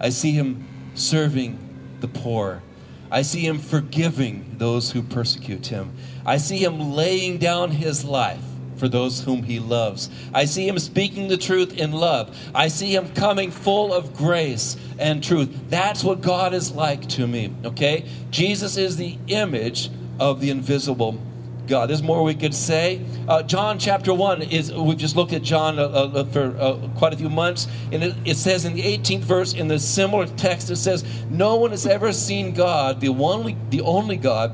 I 0.00 0.10
see 0.10 0.32
him 0.32 0.66
serving 0.94 1.58
the 2.00 2.08
poor. 2.08 2.62
I 3.10 3.22
see 3.22 3.46
him 3.46 3.58
forgiving 3.58 4.56
those 4.58 4.90
who 4.90 5.02
persecute 5.02 5.68
him. 5.68 5.92
I 6.26 6.36
see 6.36 6.58
him 6.58 6.92
laying 6.92 7.38
down 7.38 7.70
his 7.70 8.04
life 8.04 8.42
for 8.76 8.88
those 8.88 9.22
whom 9.22 9.44
he 9.44 9.60
loves. 9.60 10.10
I 10.32 10.44
see 10.46 10.66
him 10.66 10.78
speaking 10.78 11.28
the 11.28 11.36
truth 11.36 11.78
in 11.78 11.92
love. 11.92 12.36
I 12.54 12.68
see 12.68 12.94
him 12.94 13.12
coming 13.14 13.50
full 13.50 13.94
of 13.94 14.14
grace 14.16 14.76
and 14.98 15.22
truth. 15.22 15.48
That's 15.70 16.02
what 16.02 16.20
God 16.20 16.54
is 16.54 16.72
like 16.72 17.08
to 17.10 17.26
me, 17.26 17.52
okay? 17.64 18.04
Jesus 18.30 18.76
is 18.76 18.96
the 18.96 19.16
image 19.28 19.90
of 20.18 20.40
the 20.40 20.50
invisible 20.50 21.20
God. 21.66 21.88
There's 21.88 22.02
more 22.02 22.22
we 22.22 22.34
could 22.34 22.54
say. 22.54 23.00
Uh, 23.28 23.42
John 23.42 23.78
chapter 23.78 24.12
1 24.12 24.42
is, 24.42 24.72
we've 24.72 24.96
just 24.96 25.16
looked 25.16 25.32
at 25.32 25.42
John 25.42 25.78
uh, 25.78 25.82
uh, 25.82 26.24
for 26.24 26.56
uh, 26.58 26.88
quite 26.96 27.12
a 27.12 27.16
few 27.16 27.30
months, 27.30 27.66
and 27.92 28.02
it, 28.02 28.14
it, 28.24 28.36
says 28.36 28.64
in 28.64 28.74
the 28.74 28.82
18th 28.82 29.20
verse 29.20 29.52
in 29.54 29.68
the 29.68 29.78
similar 29.78 30.26
text, 30.26 30.70
it 30.70 30.76
says, 30.76 31.04
No 31.30 31.56
one 31.56 31.70
has 31.70 31.86
ever 31.86 32.12
seen 32.12 32.52
God, 32.52 33.00
the 33.00 33.08
only, 33.08 33.56
the 33.70 33.80
only 33.82 34.16
God 34.16 34.52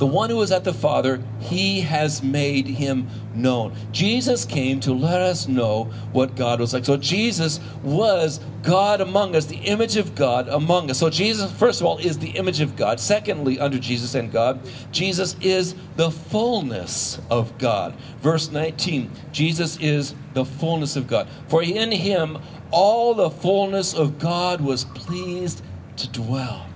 the 0.00 0.06
one 0.06 0.30
who 0.30 0.40
is 0.40 0.50
at 0.50 0.64
the 0.64 0.72
Father, 0.72 1.22
he 1.40 1.82
has 1.82 2.22
made 2.22 2.66
him 2.66 3.06
known. 3.34 3.76
Jesus 3.92 4.46
came 4.46 4.80
to 4.80 4.94
let 4.94 5.20
us 5.20 5.46
know 5.46 5.84
what 6.12 6.36
God 6.36 6.58
was 6.58 6.72
like. 6.72 6.86
So 6.86 6.96
Jesus 6.96 7.60
was 7.82 8.40
God 8.62 9.02
among 9.02 9.36
us, 9.36 9.44
the 9.44 9.58
image 9.58 9.98
of 9.98 10.14
God 10.14 10.48
among 10.48 10.90
us. 10.90 10.98
So 10.98 11.10
Jesus, 11.10 11.52
first 11.52 11.82
of 11.82 11.86
all, 11.86 11.98
is 11.98 12.18
the 12.18 12.30
image 12.30 12.62
of 12.62 12.76
God. 12.76 12.98
Secondly, 12.98 13.60
under 13.60 13.78
Jesus 13.78 14.14
and 14.14 14.32
God, 14.32 14.58
Jesus 14.90 15.36
is 15.42 15.74
the 15.96 16.10
fullness 16.10 17.20
of 17.30 17.58
God. 17.58 17.94
Verse 18.22 18.50
19 18.50 19.10
Jesus 19.32 19.78
is 19.80 20.14
the 20.32 20.46
fullness 20.46 20.96
of 20.96 21.08
God. 21.08 21.28
For 21.48 21.62
in 21.62 21.92
him 21.92 22.38
all 22.70 23.12
the 23.12 23.28
fullness 23.28 23.92
of 23.92 24.18
God 24.18 24.62
was 24.62 24.84
pleased 24.84 25.62
to 25.98 26.08
dwell. 26.08 26.66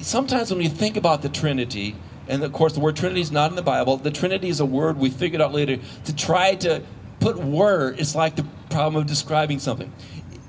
Sometimes 0.00 0.50
when 0.50 0.60
we 0.60 0.68
think 0.68 0.96
about 0.96 1.20
the 1.20 1.28
Trinity, 1.28 1.96
and 2.28 2.42
of 2.42 2.52
course, 2.52 2.72
the 2.72 2.80
word 2.80 2.96
Trinity 2.96 3.20
is 3.20 3.30
not 3.32 3.50
in 3.50 3.56
the 3.56 3.62
Bible. 3.62 3.96
The 3.96 4.10
Trinity 4.10 4.48
is 4.48 4.60
a 4.60 4.66
word 4.66 4.96
we 4.98 5.10
figured 5.10 5.42
out 5.42 5.52
later 5.52 5.78
to 6.04 6.16
try 6.16 6.54
to 6.56 6.82
put 7.20 7.36
word. 7.38 8.00
It's 8.00 8.14
like 8.14 8.36
the 8.36 8.46
problem 8.70 8.96
of 8.96 9.06
describing 9.06 9.58
something. 9.58 9.92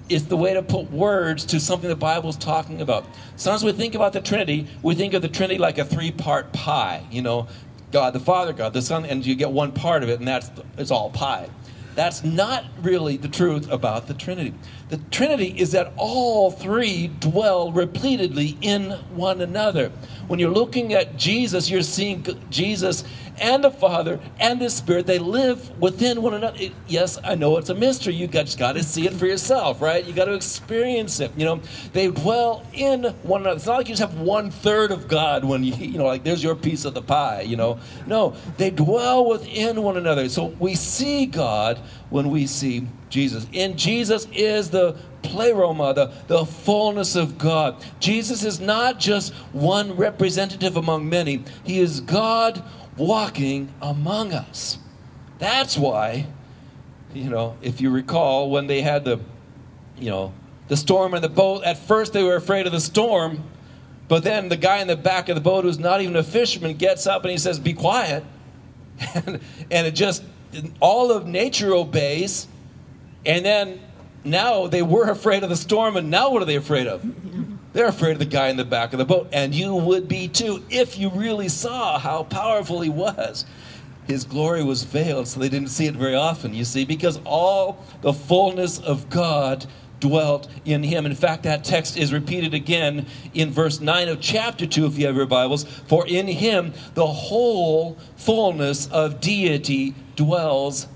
it's 0.10 0.26
the 0.26 0.38
way 0.38 0.54
to 0.54 0.62
put 0.62 0.92
words 0.92 1.46
to 1.46 1.60
something 1.60 1.90
the 1.90 1.96
Bible's 1.96 2.38
talking 2.38 2.82
about. 2.82 3.06
Sometimes 3.38 3.64
we 3.64 3.72
think 3.72 3.96
about 3.96 4.14
the 4.14 4.22
Trinity, 4.22 4.68
we 4.84 4.96
think 4.96 5.14
of 5.14 5.22
the 5.22 5.28
Trinity 5.28 5.58
like 5.58 5.78
a 5.78 5.86
three 5.86 6.12
part 6.12 6.54
pie, 6.54 7.04
you 7.12 7.22
know, 7.22 7.48
God 7.92 8.14
the 8.14 8.20
Father, 8.20 8.54
God 8.54 8.74
the 8.74 8.82
Son, 8.82 9.06
and 9.06 9.26
you 9.26 9.36
get 9.36 9.52
one 9.52 9.72
part 9.72 10.04
of 10.04 10.10
it, 10.10 10.20
and 10.20 10.28
that's 10.28 10.52
it's 10.78 10.92
all 10.92 11.10
pie. 11.10 11.50
That's 11.96 12.24
not 12.24 12.66
really 12.82 13.16
the 13.18 13.30
truth 13.30 13.72
about 13.72 14.08
the 14.08 14.14
Trinity. 14.14 14.54
The 14.90 14.98
Trinity 15.10 15.48
is 15.58 15.72
that 15.72 15.94
all 15.98 16.52
three 16.52 17.08
dwell 17.08 17.72
repeatedly 17.72 18.58
in 18.62 18.92
one 19.16 19.42
another. 19.42 19.92
When 20.28 20.40
you're 20.40 20.52
looking 20.52 20.94
at 20.94 21.18
Jesus, 21.18 21.70
you're 21.70 21.82
seeing 21.82 22.24
Jesus 22.52 23.04
and 23.40 23.64
the 23.64 23.72
Father 23.72 24.20
and 24.40 24.62
the 24.62 24.70
Spirit. 24.70 25.08
They 25.08 25.20
live 25.20 25.78
within 25.80 26.22
one 26.22 26.34
another. 26.34 26.58
It, 26.60 26.74
yes, 26.88 27.18
I 27.24 27.36
know 27.36 27.58
it's 27.58 27.70
a 27.70 27.76
mystery. 27.76 28.14
You 28.14 28.28
just 28.28 28.58
got 28.58 28.74
to 28.74 28.84
see 28.84 29.08
it 29.08 29.14
for 29.14 29.26
yourself, 29.26 29.82
right? 29.82 30.06
You 30.06 30.14
got 30.14 30.26
to 30.26 30.34
experience 30.34 31.20
it. 31.20 31.32
You 31.36 31.46
know, 31.46 31.62
they 31.94 32.10
dwell 32.10 32.66
in 32.74 33.04
one 33.24 33.42
another. 33.42 33.58
It's 33.58 33.66
not 33.66 33.78
like 33.78 33.90
you 33.90 33.96
just 33.96 34.10
have 34.10 34.20
one 34.20 34.52
third 34.52 34.92
of 34.92 35.08
God 35.08 35.44
when 35.44 35.64
you, 35.64 35.74
you 35.74 35.98
know, 35.98 36.06
like 36.06 36.24
there's 36.24 36.44
your 36.44 36.56
piece 36.56 36.86
of 36.86 36.94
the 36.94 37.02
pie. 37.02 37.42
You 37.42 37.58
know, 37.58 37.80
no, 38.06 38.36
they 38.58 38.70
dwell 38.70 39.28
within 39.28 39.82
one 39.82 39.98
another. 39.98 40.30
So 40.30 40.46
we 40.60 40.76
see 40.76 41.26
God 41.26 41.80
when 42.10 42.30
we 42.30 42.48
see 42.48 42.88
Jesus. 43.10 43.48
In 43.52 43.78
Jesus 43.78 44.28
is 44.34 44.70
the 44.70 44.98
pleroma, 45.22 45.94
the, 45.94 46.14
the 46.28 46.46
fullness 46.46 47.16
of 47.16 47.38
God. 47.38 47.84
Jesus 48.00 48.44
is 48.44 48.60
not 48.60 49.00
just 49.00 49.34
one 49.52 49.96
representative 49.96 50.78
among 50.78 51.10
many, 51.10 51.44
He 51.64 51.80
is 51.80 52.02
God 52.02 52.64
walking 52.98 53.74
among 53.82 54.34
us. 54.34 54.78
That's 55.40 55.78
why, 55.78 56.28
you 57.14 57.30
know, 57.30 57.58
if 57.62 57.82
you 57.82 57.90
recall, 57.90 58.50
when 58.50 58.68
they 58.68 58.82
had 58.82 59.04
the, 59.06 59.20
you 59.98 60.10
know, 60.10 60.34
the 60.68 60.78
storm 60.78 61.14
in 61.14 61.22
the 61.22 61.30
boat, 61.30 61.64
at 61.64 61.78
first 61.78 62.14
they 62.14 62.24
were 62.24 62.36
afraid 62.36 62.66
of 62.66 62.72
the 62.72 62.80
storm, 62.80 63.44
but 64.08 64.24
then 64.24 64.50
the 64.50 64.58
guy 64.58 64.80
in 64.80 64.88
the 64.88 64.96
back 64.96 65.30
of 65.30 65.36
the 65.36 65.42
boat 65.42 65.64
who's 65.64 65.80
not 65.80 66.02
even 66.02 66.16
a 66.16 66.24
fisherman 66.24 66.76
gets 66.78 67.08
up 67.08 67.24
and 67.24 67.32
he 67.32 67.38
says, 67.38 67.60
Be 67.60 67.74
quiet. 67.74 68.24
and, 69.14 69.40
and 69.72 69.88
it 69.88 69.92
just, 69.92 70.24
all 70.80 71.12
of 71.12 71.28
nature 71.28 71.74
obeys. 71.74 72.48
And 73.26 73.46
then 73.46 73.82
now 74.24 74.68
they 74.68 74.82
were 74.82 75.10
afraid 75.10 75.44
of 75.44 75.50
the 75.50 75.56
storm, 75.56 75.98
and 75.98 76.10
now 76.10 76.32
what 76.32 76.42
are 76.42 76.46
they 76.46 76.56
afraid 76.56 76.88
of? 76.88 77.04
They're 77.74 77.88
afraid 77.88 78.14
of 78.14 78.20
the 78.20 78.26
guy 78.26 78.48
in 78.48 78.56
the 78.56 78.64
back 78.64 78.94
of 78.94 79.00
the 79.00 79.06
boat, 79.06 79.28
and 79.34 79.54
you 79.54 79.76
would 79.76 80.08
be 80.08 80.30
too 80.30 80.64
if 80.70 80.98
you 80.98 81.10
really 81.10 81.50
saw 81.50 82.00
how 82.00 82.24
powerful 82.24 82.80
he 82.80 82.90
was. 82.90 83.46
His 84.08 84.24
glory 84.24 84.64
was 84.64 84.84
veiled, 84.84 85.28
so 85.28 85.42
they 85.42 85.50
didn't 85.50 85.70
see 85.70 85.86
it 85.86 85.96
very 85.96 86.16
often, 86.16 86.54
you 86.54 86.64
see, 86.64 86.86
because 86.86 87.20
all 87.26 87.84
the 88.02 88.14
fullness 88.14 88.80
of 88.80 89.10
God 89.10 89.66
dwelt 90.00 90.48
in 90.64 90.84
him. 90.84 91.06
In 91.06 91.16
fact, 91.16 91.44
that 91.44 91.64
text 91.64 91.98
is 91.98 92.14
repeated 92.14 92.54
again 92.54 93.08
in 93.34 93.52
verse 93.52 93.80
9 93.80 94.08
of 94.10 94.22
chapter 94.22 94.66
2, 94.66 94.86
if 94.86 94.98
you 94.98 95.08
have 95.08 95.16
your 95.16 95.26
Bibles. 95.26 95.64
For 95.64 96.08
in 96.08 96.28
him 96.28 96.74
the 96.94 97.08
whole 97.08 97.98
fullness 98.16 98.88
of 98.88 99.20
deity 99.20 99.96
dwells 100.16 100.88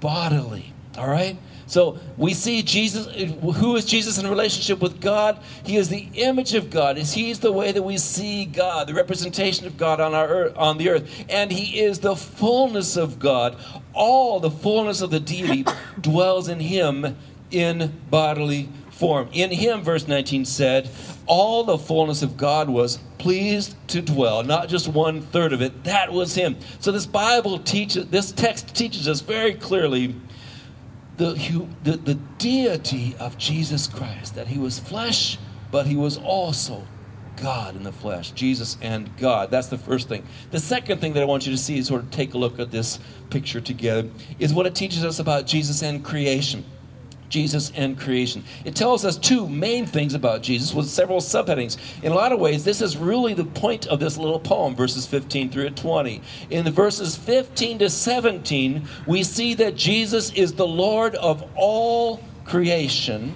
bodily. 0.00 0.72
All 0.96 1.08
right? 1.08 1.36
So 1.70 2.00
we 2.16 2.34
see 2.34 2.62
Jesus. 2.62 3.06
Who 3.06 3.76
is 3.76 3.84
Jesus 3.84 4.18
in 4.18 4.26
relationship 4.26 4.80
with 4.80 5.00
God? 5.00 5.40
He 5.64 5.76
is 5.76 5.88
the 5.88 6.08
image 6.14 6.54
of 6.54 6.68
God. 6.68 6.96
He's 6.96 7.38
the 7.38 7.52
way 7.52 7.70
that 7.70 7.82
we 7.82 7.96
see 7.96 8.44
God, 8.44 8.88
the 8.88 8.94
representation 8.94 9.68
of 9.68 9.76
God 9.76 10.00
on 10.00 10.12
our 10.12 10.26
earth, 10.26 10.56
on 10.56 10.78
the 10.78 10.88
earth, 10.88 11.24
and 11.28 11.52
He 11.52 11.78
is 11.78 12.00
the 12.00 12.16
fullness 12.16 12.96
of 12.96 13.20
God. 13.20 13.56
All 13.92 14.40
the 14.40 14.50
fullness 14.50 15.00
of 15.00 15.12
the 15.12 15.20
deity 15.20 15.64
dwells 16.00 16.48
in 16.48 16.58
Him 16.58 17.16
in 17.52 18.00
bodily 18.10 18.68
form. 19.00 19.28
In 19.32 19.50
Him, 19.50 19.82
verse 19.82 20.06
19 20.06 20.44
said, 20.44 20.88
all 21.26 21.64
the 21.64 21.78
fullness 21.78 22.22
of 22.22 22.36
God 22.36 22.68
was 22.68 22.98
pleased 23.18 23.74
to 23.88 24.02
dwell, 24.02 24.42
not 24.42 24.68
just 24.68 24.86
one 24.88 25.22
third 25.22 25.52
of 25.52 25.62
it. 25.62 25.84
That 25.84 26.12
was 26.12 26.34
Him. 26.34 26.56
So 26.78 26.92
this 26.92 27.06
Bible 27.06 27.58
teaches, 27.58 28.06
this 28.08 28.30
text 28.30 28.74
teaches 28.76 29.08
us 29.08 29.20
very 29.20 29.54
clearly 29.54 30.14
the, 31.20 31.66
the, 31.82 31.96
the 31.98 32.14
deity 32.38 33.14
of 33.18 33.36
Jesus 33.36 33.86
Christ, 33.86 34.36
that 34.36 34.48
he 34.48 34.58
was 34.58 34.78
flesh, 34.78 35.38
but 35.70 35.86
he 35.86 35.94
was 35.94 36.16
also 36.16 36.86
God 37.36 37.76
in 37.76 37.82
the 37.82 37.92
flesh, 37.92 38.30
Jesus 38.30 38.78
and 38.80 39.14
God. 39.18 39.50
That's 39.50 39.68
the 39.68 39.78
first 39.78 40.08
thing. 40.08 40.26
The 40.50 40.58
second 40.58 41.00
thing 41.00 41.12
that 41.12 41.22
I 41.22 41.26
want 41.26 41.46
you 41.46 41.52
to 41.52 41.58
see 41.58 41.78
is 41.78 41.88
sort 41.88 42.02
of 42.02 42.10
take 42.10 42.32
a 42.32 42.38
look 42.38 42.58
at 42.58 42.70
this 42.70 42.98
picture 43.28 43.60
together 43.60 44.08
is 44.38 44.54
what 44.54 44.66
it 44.66 44.74
teaches 44.74 45.04
us 45.04 45.18
about 45.18 45.46
Jesus 45.46 45.82
and 45.82 46.02
creation. 46.04 46.64
Jesus 47.30 47.72
and 47.74 47.98
creation. 47.98 48.44
It 48.64 48.74
tells 48.74 49.04
us 49.04 49.16
two 49.16 49.48
main 49.48 49.86
things 49.86 50.12
about 50.12 50.42
Jesus 50.42 50.74
with 50.74 50.86
several 50.86 51.20
subheadings. 51.20 51.78
In 52.02 52.12
a 52.12 52.14
lot 52.14 52.32
of 52.32 52.40
ways, 52.40 52.64
this 52.64 52.82
is 52.82 52.96
really 52.96 53.32
the 53.32 53.44
point 53.44 53.86
of 53.86 54.00
this 54.00 54.18
little 54.18 54.40
poem, 54.40 54.74
verses 54.74 55.06
15 55.06 55.50
through 55.50 55.70
20. 55.70 56.20
In 56.50 56.64
the 56.64 56.70
verses 56.70 57.16
15 57.16 57.78
to 57.78 57.88
17, 57.88 58.86
we 59.06 59.22
see 59.22 59.54
that 59.54 59.76
Jesus 59.76 60.32
is 60.32 60.54
the 60.54 60.66
Lord 60.66 61.14
of 61.14 61.48
all 61.54 62.20
creation. 62.44 63.34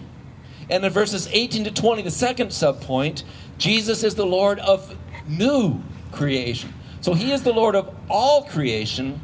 And 0.68 0.85
in 0.85 0.92
verses 0.92 1.28
18 1.30 1.64
to 1.64 1.70
20, 1.70 2.02
the 2.02 2.11
second 2.11 2.48
subpoint, 2.48 3.22
Jesus 3.59 4.02
is 4.02 4.16
the 4.16 4.26
Lord 4.26 4.59
of 4.59 4.96
new 5.28 5.80
creation. 6.11 6.74
So 7.00 7.14
he 7.14 7.33
is 7.33 7.42
the 7.42 7.52
Lord 7.52 7.76
of 7.76 7.94
all 8.09 8.44
creation, 8.44 9.20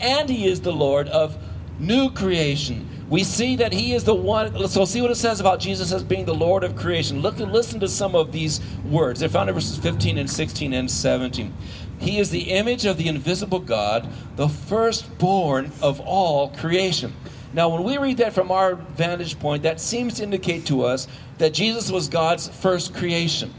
and 0.00 0.30
he 0.30 0.46
is 0.46 0.62
the 0.62 0.72
Lord 0.72 1.08
of 1.08 1.36
new 1.78 2.10
creation 2.10 2.88
we 3.14 3.22
see 3.22 3.54
that 3.54 3.72
he 3.72 3.94
is 3.94 4.02
the 4.02 4.12
one. 4.12 4.66
So, 4.66 4.84
see 4.84 5.00
what 5.00 5.12
it 5.12 5.14
says 5.14 5.38
about 5.38 5.60
Jesus 5.60 5.92
as 5.92 6.02
being 6.02 6.24
the 6.24 6.34
Lord 6.34 6.64
of 6.64 6.74
creation. 6.74 7.20
Look 7.20 7.38
and 7.38 7.52
listen 7.52 7.78
to 7.78 7.86
some 7.86 8.16
of 8.16 8.32
these 8.32 8.60
words. 8.90 9.20
They're 9.20 9.28
found 9.28 9.48
in 9.48 9.54
verses 9.54 9.78
15 9.78 10.18
and 10.18 10.28
16 10.28 10.72
and 10.72 10.90
17. 10.90 11.54
He 12.00 12.18
is 12.18 12.30
the 12.30 12.50
image 12.50 12.86
of 12.86 12.96
the 12.96 13.06
invisible 13.06 13.60
God, 13.60 14.08
the 14.34 14.48
firstborn 14.48 15.70
of 15.80 16.00
all 16.00 16.48
creation. 16.48 17.12
Now, 17.52 17.68
when 17.68 17.84
we 17.84 17.98
read 17.98 18.16
that 18.16 18.32
from 18.32 18.50
our 18.50 18.74
vantage 18.74 19.38
point, 19.38 19.62
that 19.62 19.80
seems 19.80 20.14
to 20.14 20.24
indicate 20.24 20.66
to 20.66 20.82
us 20.82 21.06
that 21.38 21.54
Jesus 21.54 21.92
was 21.92 22.08
God's 22.08 22.48
first 22.48 22.96
creation, 22.96 23.54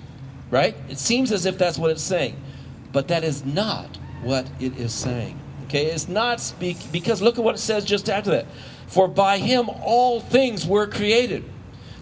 right? 0.52 0.76
It 0.90 0.98
seems 0.98 1.32
as 1.32 1.46
if 1.46 1.58
that's 1.58 1.78
what 1.78 1.92
it's 1.92 2.04
saying. 2.04 2.36
But 2.92 3.08
that 3.08 3.24
is 3.24 3.46
not 3.46 3.96
what 4.22 4.50
it 4.60 4.78
is 4.78 4.92
saying. 4.92 5.40
Okay, 5.66 5.86
it's 5.86 6.08
not 6.08 6.40
speak 6.40 6.78
because 6.92 7.22
look 7.22 7.38
at 7.38 7.44
what 7.44 7.56
it 7.56 7.60
says 7.60 7.86
just 7.86 8.10
after 8.10 8.32
that. 8.32 8.46
For 8.88 9.08
by 9.08 9.38
him 9.38 9.70
all 9.70 10.20
things 10.20 10.66
were 10.66 10.88
created. 10.88 11.44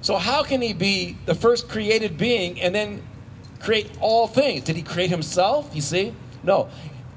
So, 0.02 0.18
how 0.18 0.44
can 0.44 0.62
he 0.62 0.74
be 0.74 1.18
the 1.26 1.34
first 1.34 1.70
created 1.70 2.18
being 2.18 2.60
and 2.60 2.76
then 2.76 3.02
create 3.60 3.90
all 4.02 4.28
things? 4.28 4.66
Did 4.66 4.76
he 4.76 4.82
create 4.82 5.10
himself? 5.10 5.70
You 5.74 5.82
see? 5.82 6.14
No. 6.44 6.70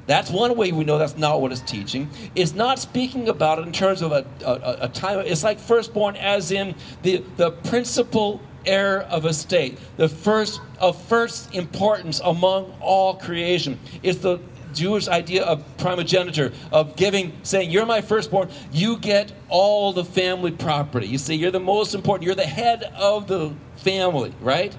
That's 0.07 0.31
one 0.31 0.57
way 0.57 0.71
we 0.71 0.85
know 0.85 0.99
that's 0.99 1.17
not 1.17 1.41
what 1.41 1.51
it's 1.51 1.61
teaching. 1.61 2.09
It's 2.37 2.55
not 2.55 2.79
speaking 2.79 3.29
about 3.29 3.59
it 3.59 3.67
in 3.67 3.73
terms 3.73 4.03
of 4.03 4.13
a, 4.13 4.25
a, 4.45 4.85
a 4.85 4.89
time. 4.89 5.19
It's 5.27 5.43
like 5.43 5.59
firstborn, 5.59 6.15
as 6.15 6.53
in 6.53 6.77
the, 7.03 7.25
the 7.37 7.51
principal 7.51 8.41
heir 8.65 9.03
of 9.03 9.25
a 9.25 9.35
state, 9.35 9.79
the 9.97 10.09
first 10.09 10.61
of 10.79 11.01
first 11.03 11.53
importance 11.55 12.21
among 12.25 12.73
all 12.81 13.15
creation. 13.15 13.81
It's 14.05 14.21
the 14.21 14.39
Jewish 14.77 15.09
idea 15.09 15.45
of 15.45 15.65
primogeniture, 15.79 16.53
of 16.71 16.97
giving, 16.97 17.33
saying, 17.43 17.71
You're 17.71 17.87
my 17.87 18.01
firstborn, 18.01 18.51
you 18.71 18.99
get 18.99 19.33
all 19.49 19.93
the 19.93 20.05
family 20.05 20.53
property. 20.53 21.09
You 21.09 21.19
see, 21.19 21.35
you're 21.35 21.51
the 21.51 21.59
most 21.61 21.95
important, 21.95 22.27
you're 22.27 22.35
the 22.35 22.45
head 22.45 22.85
of 22.97 23.27
the 23.27 23.55
family, 23.77 24.33
right? 24.41 24.77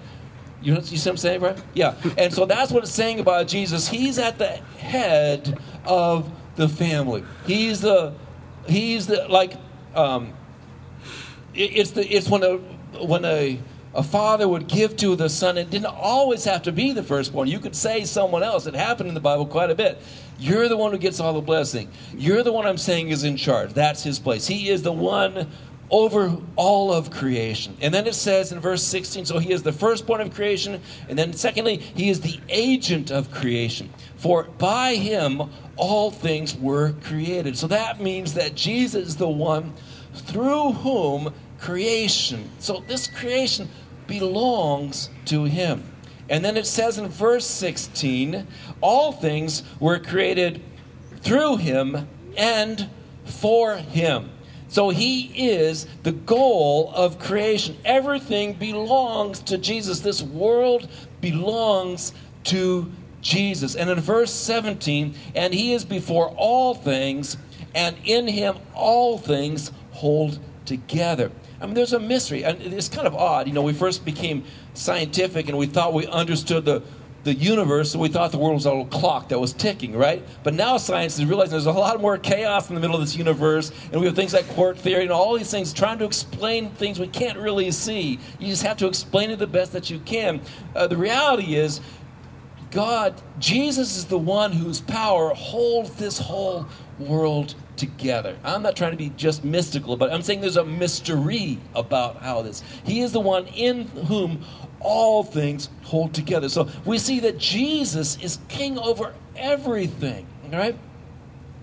You, 0.61 0.75
you 0.75 0.81
see 0.81 0.95
what 0.95 1.07
I'm 1.07 1.17
saying, 1.17 1.41
right? 1.41 1.57
Yeah. 1.73 1.95
And 2.17 2.33
so 2.33 2.45
that's 2.45 2.71
what 2.71 2.83
it's 2.83 2.91
saying 2.91 3.19
about 3.19 3.47
Jesus. 3.47 3.87
He's 3.87 4.17
at 4.17 4.37
the 4.37 4.47
head 4.47 5.59
of 5.85 6.31
the 6.55 6.67
family. 6.67 7.23
He's 7.45 7.81
the, 7.81 8.13
he's 8.67 9.07
the, 9.07 9.27
like, 9.27 9.53
um, 9.95 10.33
it, 11.53 11.77
it's 11.77 11.91
the, 11.91 12.07
it's 12.07 12.29
when 12.29 12.43
a, 12.43 12.57
when 13.03 13.25
a, 13.25 13.59
a 13.97 14.03
father 14.03 14.47
would 14.47 14.67
give 14.67 14.95
to 14.95 15.15
the 15.15 15.27
son. 15.27 15.57
It 15.57 15.71
didn't 15.71 15.87
always 15.87 16.45
have 16.45 16.61
to 16.63 16.71
be 16.71 16.91
the 16.91 17.01
firstborn. 17.01 17.47
You 17.47 17.59
could 17.59 17.75
say 17.75 18.03
someone 18.03 18.43
else. 18.43 18.67
It 18.67 18.75
happened 18.75 19.09
in 19.09 19.15
the 19.15 19.19
Bible 19.19 19.47
quite 19.47 19.71
a 19.71 19.75
bit. 19.75 19.99
You're 20.37 20.69
the 20.69 20.77
one 20.77 20.91
who 20.91 20.99
gets 20.99 21.19
all 21.19 21.33
the 21.33 21.41
blessing. 21.41 21.89
You're 22.15 22.43
the 22.43 22.53
one 22.53 22.67
I'm 22.67 22.77
saying 22.77 23.09
is 23.09 23.23
in 23.23 23.37
charge. 23.37 23.73
That's 23.73 24.03
his 24.03 24.19
place. 24.19 24.45
He 24.45 24.69
is 24.69 24.83
the 24.83 24.91
one 24.91 25.47
over 25.89 26.37
all 26.55 26.93
of 26.93 27.09
creation. 27.09 27.75
And 27.81 27.91
then 27.91 28.05
it 28.05 28.13
says 28.13 28.51
in 28.51 28.59
verse 28.59 28.83
16 28.83 29.25
so 29.25 29.39
he 29.39 29.51
is 29.51 29.63
the 29.63 29.71
firstborn 29.71 30.21
of 30.21 30.31
creation. 30.31 30.79
And 31.09 31.17
then, 31.17 31.33
secondly, 31.33 31.77
he 31.77 32.09
is 32.09 32.21
the 32.21 32.39
agent 32.49 33.09
of 33.09 33.31
creation. 33.31 33.89
For 34.17 34.43
by 34.43 34.93
him 34.93 35.41
all 35.75 36.11
things 36.11 36.55
were 36.55 36.93
created. 37.03 37.57
So 37.57 37.65
that 37.67 37.99
means 37.99 38.35
that 38.35 38.53
Jesus 38.53 39.07
is 39.07 39.15
the 39.15 39.27
one 39.27 39.73
through 40.13 40.73
whom 40.73 41.33
creation, 41.59 42.49
so 42.59 42.83
this 42.87 43.07
creation 43.07 43.67
belongs 44.07 45.09
to 45.25 45.43
him. 45.43 45.83
And 46.29 46.43
then 46.43 46.57
it 46.57 46.65
says 46.65 46.97
in 46.97 47.07
verse 47.07 47.45
16, 47.45 48.47
all 48.81 49.11
things 49.11 49.63
were 49.79 49.99
created 49.99 50.61
through 51.21 51.57
him 51.57 52.07
and 52.35 52.89
for 53.25 53.77
him. 53.77 54.29
So 54.69 54.89
he 54.89 55.49
is 55.49 55.87
the 56.03 56.11
goal 56.11 56.91
of 56.93 57.19
creation. 57.19 57.77
Everything 57.85 58.53
belongs 58.53 59.39
to 59.43 59.57
Jesus. 59.57 60.01
This 60.01 60.21
world 60.21 60.89
belongs 61.21 62.13
to 62.45 62.91
Jesus. 63.21 63.75
And 63.75 63.89
in 63.89 63.99
verse 63.99 64.31
17, 64.31 65.15
and 65.35 65.53
he 65.53 65.73
is 65.73 65.85
before 65.85 66.29
all 66.37 66.73
things, 66.73 67.37
and 67.73 67.95
in 68.03 68.27
him 68.27 68.57
all 68.73 69.17
things 69.17 69.71
hold 69.91 70.39
together. 70.65 71.31
I 71.59 71.65
mean, 71.65 71.73
there's 71.73 71.93
a 71.93 71.99
mystery, 71.99 72.43
and 72.43 72.61
it's 72.61 72.89
kind 72.89 73.07
of 73.07 73.15
odd. 73.15 73.47
You 73.47 73.53
know, 73.53 73.63
we 73.63 73.73
first 73.73 74.05
became 74.05 74.43
scientific 74.73 75.49
and 75.49 75.57
we 75.57 75.65
thought 75.65 75.93
we 75.93 76.05
understood 76.05 76.65
the, 76.65 76.83
the 77.23 77.33
universe, 77.33 77.91
so 77.91 77.99
we 77.99 78.09
thought 78.09 78.31
the 78.31 78.37
world 78.37 78.53
was 78.53 78.65
a 78.65 78.69
little 78.69 78.85
clock 78.85 79.29
that 79.29 79.39
was 79.39 79.53
ticking, 79.53 79.95
right? 79.95 80.23
But 80.43 80.53
now 80.53 80.77
science 80.77 81.17
is 81.17 81.25
realizing 81.25 81.51
there's 81.51 81.65
a 81.65 81.71
lot 81.71 81.99
more 81.99 82.17
chaos 82.17 82.69
in 82.69 82.75
the 82.75 82.81
middle 82.81 82.95
of 82.95 83.01
this 83.01 83.15
universe, 83.15 83.71
and 83.91 83.99
we 83.99 84.05
have 84.05 84.15
things 84.15 84.33
like 84.33 84.47
quark 84.49 84.77
theory 84.77 85.01
and 85.01 85.11
all 85.11 85.35
these 85.35 85.49
things 85.49 85.73
trying 85.73 85.97
to 85.97 86.05
explain 86.05 86.69
things 86.71 86.99
we 86.99 87.07
can't 87.07 87.39
really 87.39 87.71
see. 87.71 88.19
You 88.39 88.47
just 88.47 88.63
have 88.63 88.77
to 88.77 88.87
explain 88.87 89.31
it 89.31 89.39
the 89.39 89.47
best 89.47 89.73
that 89.73 89.89
you 89.89 89.99
can. 89.99 90.41
Uh, 90.75 90.87
the 90.87 90.97
reality 90.97 91.55
is, 91.55 91.81
God, 92.69 93.19
Jesus 93.39 93.97
is 93.97 94.05
the 94.05 94.17
one 94.17 94.51
whose 94.51 94.81
power 94.81 95.33
holds 95.33 95.95
this 95.95 96.19
whole 96.19 96.67
world 96.99 97.55
together. 97.77 98.37
I'm 98.43 98.61
not 98.61 98.75
trying 98.75 98.91
to 98.91 98.97
be 98.97 99.09
just 99.15 99.43
mystical, 99.43 99.97
but 99.97 100.11
I'm 100.11 100.21
saying 100.21 100.41
there's 100.41 100.57
a 100.57 100.65
mystery 100.65 101.59
about 101.75 102.17
how 102.17 102.41
this. 102.41 102.63
He 102.83 103.01
is 103.01 103.11
the 103.11 103.19
one 103.19 103.47
in 103.47 103.87
whom 103.87 104.43
all 104.79 105.23
things 105.23 105.69
hold 105.83 106.13
together. 106.13 106.49
So 106.49 106.69
we 106.85 106.97
see 106.97 107.19
that 107.21 107.37
Jesus 107.37 108.17
is 108.21 108.39
king 108.47 108.77
over 108.77 109.13
everything. 109.35 110.25
All 110.45 110.59
right? 110.59 110.77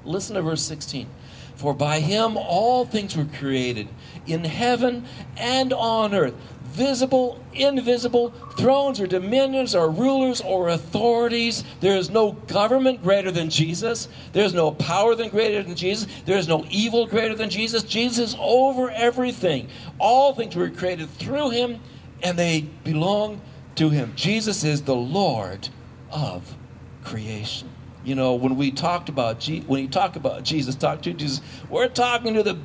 Listen 0.04 0.36
to 0.36 0.42
verse 0.42 0.62
16. 0.62 1.08
For 1.56 1.72
by 1.72 2.00
him 2.00 2.36
all 2.36 2.84
things 2.84 3.16
were 3.16 3.26
created, 3.26 3.88
in 4.26 4.44
heaven 4.44 5.04
and 5.36 5.72
on 5.72 6.14
earth 6.14 6.34
visible, 6.74 7.40
invisible, 7.54 8.30
thrones 8.56 9.00
or 9.00 9.06
dominions 9.06 9.74
or 9.76 9.88
rulers 9.88 10.40
or 10.40 10.70
authorities. 10.70 11.62
There 11.80 11.96
is 11.96 12.10
no 12.10 12.32
government 12.32 13.02
greater 13.02 13.30
than 13.30 13.48
Jesus. 13.48 14.08
There 14.32 14.44
is 14.44 14.52
no 14.52 14.72
power 14.72 15.14
than 15.14 15.28
greater 15.28 15.62
than 15.62 15.76
Jesus. 15.76 16.08
There 16.26 16.36
is 16.36 16.48
no 16.48 16.66
evil 16.68 17.06
greater 17.06 17.36
than 17.36 17.48
Jesus. 17.48 17.84
Jesus 17.84 18.30
is 18.30 18.36
over 18.40 18.90
everything. 18.90 19.68
All 19.98 20.34
things 20.34 20.56
were 20.56 20.68
created 20.68 21.08
through 21.10 21.50
him 21.50 21.80
and 22.22 22.36
they 22.36 22.62
belong 22.82 23.40
to 23.76 23.90
him. 23.90 24.12
Jesus 24.16 24.64
is 24.64 24.82
the 24.82 24.96
Lord 24.96 25.68
of 26.10 26.56
creation. 27.04 27.68
You 28.04 28.16
know, 28.16 28.34
when 28.34 28.56
we 28.56 28.72
talked 28.72 29.08
about 29.08 29.38
Je- 29.38 29.60
when 29.60 29.80
you 29.80 29.88
talk 29.88 30.16
about 30.16 30.42
Jesus, 30.42 30.74
talk 30.74 31.02
to 31.02 31.12
Jesus, 31.12 31.40
we're 31.70 31.88
talking 31.88 32.34
to 32.34 32.42
the 32.42 32.58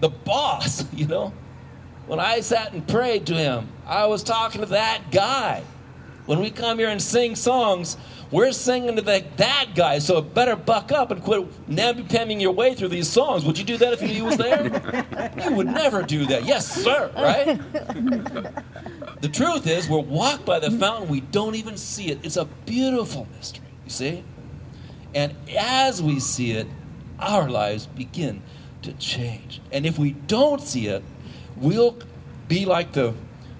the 0.00 0.10
boss, 0.10 0.84
you 0.92 1.06
know. 1.06 1.32
When 2.10 2.18
I 2.18 2.40
sat 2.40 2.72
and 2.72 2.84
prayed 2.88 3.26
to 3.26 3.34
him, 3.34 3.68
I 3.86 4.06
was 4.06 4.24
talking 4.24 4.62
to 4.62 4.66
that 4.70 5.12
guy. 5.12 5.62
When 6.26 6.40
we 6.40 6.50
come 6.50 6.80
here 6.80 6.88
and 6.88 7.00
sing 7.00 7.36
songs, 7.36 7.96
we're 8.32 8.50
singing 8.50 8.96
to 8.96 9.02
the, 9.02 9.24
that 9.36 9.76
guy, 9.76 10.00
so 10.00 10.20
better 10.20 10.56
buck 10.56 10.90
up 10.90 11.12
and 11.12 11.22
quit 11.22 11.46
napping 11.68 12.40
your 12.40 12.50
way 12.50 12.74
through 12.74 12.88
these 12.88 13.08
songs. 13.08 13.44
Would 13.44 13.56
you 13.58 13.64
do 13.64 13.76
that 13.76 13.92
if 13.92 14.02
you 14.02 14.24
was 14.24 14.36
there? 14.36 15.30
you 15.44 15.54
would 15.54 15.68
never 15.68 16.02
do 16.02 16.26
that. 16.26 16.44
Yes, 16.44 16.66
sir, 16.66 17.12
right? 17.14 17.60
the 19.22 19.28
truth 19.28 19.68
is, 19.68 19.88
we're 19.88 20.00
walked 20.00 20.44
by 20.44 20.58
the 20.58 20.72
fountain, 20.72 21.08
we 21.08 21.20
don't 21.20 21.54
even 21.54 21.76
see 21.76 22.08
it. 22.08 22.18
It's 22.24 22.36
a 22.36 22.46
beautiful 22.66 23.28
mystery, 23.36 23.68
you 23.84 23.90
see? 23.90 24.24
And 25.14 25.36
as 25.56 26.02
we 26.02 26.18
see 26.18 26.50
it, 26.50 26.66
our 27.20 27.48
lives 27.48 27.86
begin 27.86 28.42
to 28.82 28.92
change. 28.94 29.60
And 29.70 29.86
if 29.86 29.96
we 29.96 30.10
don't 30.10 30.60
see 30.60 30.88
it, 30.88 31.04
we'll 31.60 31.96
be 32.48 32.64
like 32.64 32.92
the 32.92 33.14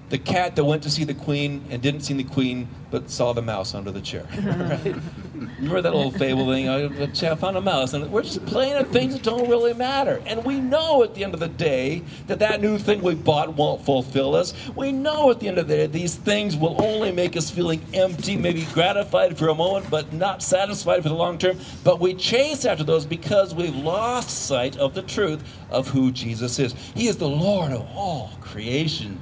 the 0.09 0.17
cat 0.17 0.57
that 0.57 0.65
went 0.65 0.83
to 0.83 0.89
see 0.89 1.05
the 1.05 1.13
queen 1.13 1.63
and 1.69 1.81
didn't 1.81 2.01
see 2.01 2.13
the 2.13 2.23
queen 2.23 2.67
but 2.91 3.09
saw 3.09 3.31
the 3.31 3.41
mouse 3.41 3.73
under 3.73 3.91
the 3.91 4.01
chair. 4.01 4.25
right? 4.43 4.95
Remember 5.41 5.81
that 5.81 5.95
little 5.95 6.11
fable 6.11 6.45
thing? 6.45 6.69
I 6.69 7.35
found 7.35 7.57
a 7.57 7.61
mouse, 7.61 7.93
and 7.93 8.11
we're 8.11 8.21
just 8.21 8.45
playing 8.45 8.73
at 8.73 8.87
things 8.89 9.13
that 9.13 9.23
don't 9.23 9.49
really 9.49 9.73
matter. 9.73 10.21
And 10.27 10.45
we 10.45 10.59
know 10.59 11.03
at 11.03 11.15
the 11.15 11.23
end 11.23 11.33
of 11.33 11.39
the 11.39 11.47
day 11.47 12.03
that 12.27 12.39
that 12.39 12.61
new 12.61 12.77
thing 12.77 13.01
we 13.01 13.15
bought 13.15 13.55
won't 13.55 13.83
fulfill 13.83 14.35
us. 14.35 14.53
We 14.75 14.91
know 14.91 15.31
at 15.31 15.39
the 15.39 15.47
end 15.47 15.57
of 15.57 15.67
the 15.67 15.77
day 15.77 15.87
these 15.87 16.15
things 16.15 16.55
will 16.55 16.79
only 16.79 17.11
make 17.11 17.35
us 17.35 17.49
feeling 17.49 17.81
empty, 17.91 18.37
maybe 18.37 18.65
gratified 18.73 19.35
for 19.35 19.47
a 19.47 19.55
moment, 19.55 19.89
but 19.89 20.13
not 20.13 20.43
satisfied 20.43 21.01
for 21.01 21.09
the 21.09 21.15
long 21.15 21.39
term. 21.39 21.57
But 21.83 21.99
we 21.99 22.13
chase 22.13 22.63
after 22.63 22.83
those 22.83 23.07
because 23.07 23.55
we've 23.55 23.75
lost 23.75 24.45
sight 24.45 24.77
of 24.77 24.93
the 24.93 25.01
truth 25.01 25.43
of 25.71 25.87
who 25.87 26.11
Jesus 26.11 26.59
is. 26.59 26.73
He 26.93 27.07
is 27.07 27.17
the 27.17 27.27
Lord 27.29 27.71
of 27.71 27.87
all 27.95 28.31
creation. 28.41 29.19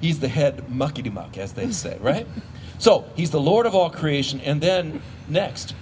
He's 0.00 0.18
the 0.18 0.28
head 0.28 0.66
muckety 0.68 1.12
muck, 1.12 1.38
as 1.38 1.52
they 1.52 1.70
say, 1.70 1.98
right? 2.00 2.26
So 2.78 3.04
he's 3.14 3.30
the 3.30 3.40
Lord 3.40 3.66
of 3.66 3.74
all 3.74 3.90
creation. 3.90 4.40
And 4.40 4.60
then 4.60 5.02
next, 5.28 5.74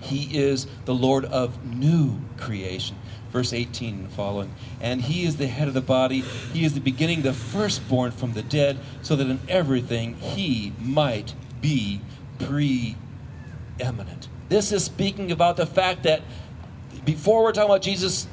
he 0.00 0.38
is 0.38 0.66
the 0.84 0.94
Lord 0.94 1.24
of 1.24 1.64
new 1.64 2.20
creation. 2.36 2.96
Verse 3.30 3.52
18 3.52 3.94
and 3.94 4.10
following. 4.10 4.54
And 4.80 5.02
he 5.02 5.24
is 5.24 5.36
the 5.36 5.48
head 5.48 5.68
of 5.68 5.74
the 5.74 5.82
body. 5.82 6.20
He 6.52 6.64
is 6.64 6.74
the 6.74 6.80
beginning, 6.80 7.22
the 7.22 7.34
firstborn 7.34 8.12
from 8.12 8.32
the 8.32 8.42
dead, 8.42 8.78
so 9.02 9.16
that 9.16 9.28
in 9.28 9.40
everything 9.48 10.14
he 10.14 10.72
might 10.80 11.34
be 11.60 12.00
preeminent. 12.38 14.28
This 14.48 14.72
is 14.72 14.84
speaking 14.84 15.30
about 15.30 15.56
the 15.56 15.66
fact 15.66 16.04
that 16.04 16.22
before 17.04 17.42
we're 17.42 17.52
talking 17.52 17.70
about 17.70 17.82
Jesus 17.82 18.26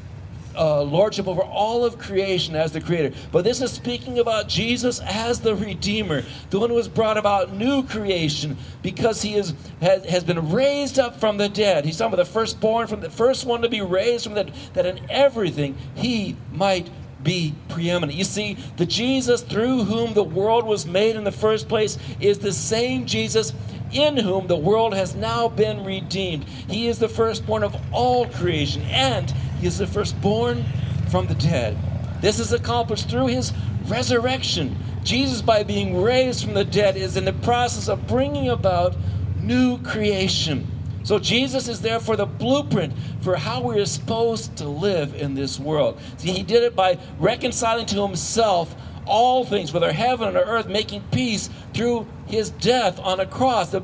uh, 0.57 0.81
lordship 0.81 1.27
over 1.27 1.41
all 1.41 1.85
of 1.85 1.97
creation 1.97 2.55
as 2.55 2.71
the 2.71 2.81
creator. 2.81 3.15
But 3.31 3.43
this 3.43 3.61
is 3.61 3.71
speaking 3.71 4.19
about 4.19 4.47
Jesus 4.47 4.99
as 5.01 5.41
the 5.41 5.55
redeemer, 5.55 6.23
the 6.49 6.59
one 6.59 6.69
who 6.69 6.77
has 6.77 6.87
brought 6.87 7.17
about 7.17 7.53
new 7.53 7.83
creation 7.83 8.57
because 8.81 9.21
he 9.21 9.35
is, 9.35 9.53
has, 9.81 10.05
has 10.05 10.23
been 10.23 10.51
raised 10.51 10.99
up 10.99 11.19
from 11.19 11.37
the 11.37 11.49
dead. 11.49 11.85
He's 11.85 11.97
talking 11.97 12.13
about 12.13 12.25
the 12.25 12.31
firstborn, 12.31 12.87
from 12.87 13.01
the 13.01 13.09
first 13.09 13.45
one 13.45 13.61
to 13.61 13.69
be 13.69 13.81
raised 13.81 14.25
from 14.25 14.33
the 14.33 14.51
that 14.73 14.85
in 14.85 14.99
everything 15.09 15.77
he 15.95 16.35
might 16.51 16.89
be 17.23 17.55
preeminent. 17.69 18.17
You 18.17 18.23
see, 18.23 18.57
the 18.77 18.85
Jesus 18.85 19.41
through 19.41 19.83
whom 19.85 20.13
the 20.13 20.23
world 20.23 20.65
was 20.65 20.85
made 20.85 21.15
in 21.15 21.23
the 21.23 21.31
first 21.31 21.67
place 21.67 21.97
is 22.19 22.39
the 22.39 22.53
same 22.53 23.05
Jesus 23.05 23.51
in 23.91 24.17
whom 24.17 24.47
the 24.47 24.55
world 24.55 24.93
has 24.93 25.15
now 25.15 25.47
been 25.47 25.83
redeemed. 25.83 26.43
He 26.69 26.87
is 26.87 26.99
the 26.99 27.09
firstborn 27.09 27.63
of 27.63 27.75
all 27.91 28.27
creation, 28.27 28.83
and 28.83 29.33
he 29.59 29.67
is 29.67 29.77
the 29.77 29.87
firstborn 29.87 30.65
from 31.09 31.27
the 31.27 31.35
dead. 31.35 31.77
This 32.21 32.39
is 32.39 32.53
accomplished 32.53 33.09
through 33.09 33.27
his 33.27 33.53
resurrection. 33.87 34.77
Jesus, 35.03 35.41
by 35.41 35.63
being 35.63 36.01
raised 36.01 36.43
from 36.43 36.55
the 36.55 36.65
dead, 36.65 36.97
is 36.97 37.15
in 37.15 37.25
the 37.25 37.33
process 37.33 37.87
of 37.87 38.07
bringing 38.07 38.49
about 38.49 38.95
new 39.39 39.77
creation. 39.79 40.67
So, 41.03 41.19
Jesus 41.19 41.67
is 41.67 41.81
therefore 41.81 42.15
the 42.15 42.25
blueprint 42.25 42.93
for 43.21 43.35
how 43.35 43.61
we 43.61 43.79
are 43.79 43.85
supposed 43.85 44.55
to 44.57 44.67
live 44.67 45.13
in 45.13 45.35
this 45.35 45.59
world. 45.59 45.99
See, 46.17 46.31
he 46.31 46.41
did 46.41 46.63
it 46.63 46.75
by 46.75 46.97
reconciling 47.19 47.85
to 47.87 48.01
himself 48.01 48.75
all 49.05 49.45
things, 49.45 49.71
whether 49.71 49.91
heaven 49.91 50.35
or 50.35 50.39
earth, 50.39 50.67
making 50.67 51.03
peace 51.11 51.49
through 51.75 52.07
his 52.25 52.49
death 52.49 52.99
on 52.99 53.19
a 53.19 53.25
cross. 53.27 53.69
The, 53.69 53.83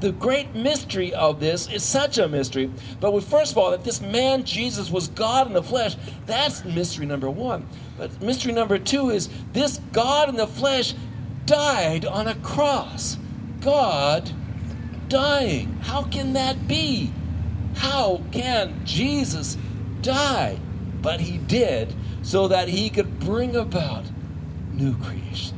the, 0.00 0.12
great 0.12 0.54
mystery 0.54 1.12
of 1.14 1.40
this 1.40 1.68
is 1.70 1.82
such 1.82 2.18
a 2.18 2.28
mystery. 2.28 2.70
But 3.00 3.12
we, 3.12 3.20
first 3.20 3.52
of 3.52 3.58
all, 3.58 3.70
that 3.70 3.84
this 3.84 4.00
man 4.00 4.44
Jesus 4.44 4.90
was 4.90 5.08
God 5.08 5.46
in 5.46 5.52
the 5.52 5.62
flesh, 5.62 5.96
that's 6.26 6.64
mystery 6.64 7.06
number 7.06 7.30
one. 7.30 7.66
But 7.96 8.22
mystery 8.22 8.52
number 8.52 8.78
two 8.78 9.10
is 9.10 9.28
this 9.52 9.80
God 9.92 10.28
in 10.28 10.36
the 10.36 10.46
flesh 10.46 10.94
died 11.46 12.04
on 12.04 12.28
a 12.28 12.34
cross. 12.36 13.16
God 13.60 14.30
dying. 15.08 15.78
How 15.82 16.02
can 16.02 16.34
that 16.34 16.68
be? 16.68 17.10
How 17.74 18.22
can 18.32 18.84
Jesus 18.84 19.56
die? 20.02 20.58
But 21.00 21.20
he 21.20 21.38
did 21.38 21.94
so 22.22 22.48
that 22.48 22.68
he 22.68 22.90
could 22.90 23.18
bring 23.20 23.56
about 23.56 24.04
new 24.72 24.96
creation. 24.98 25.56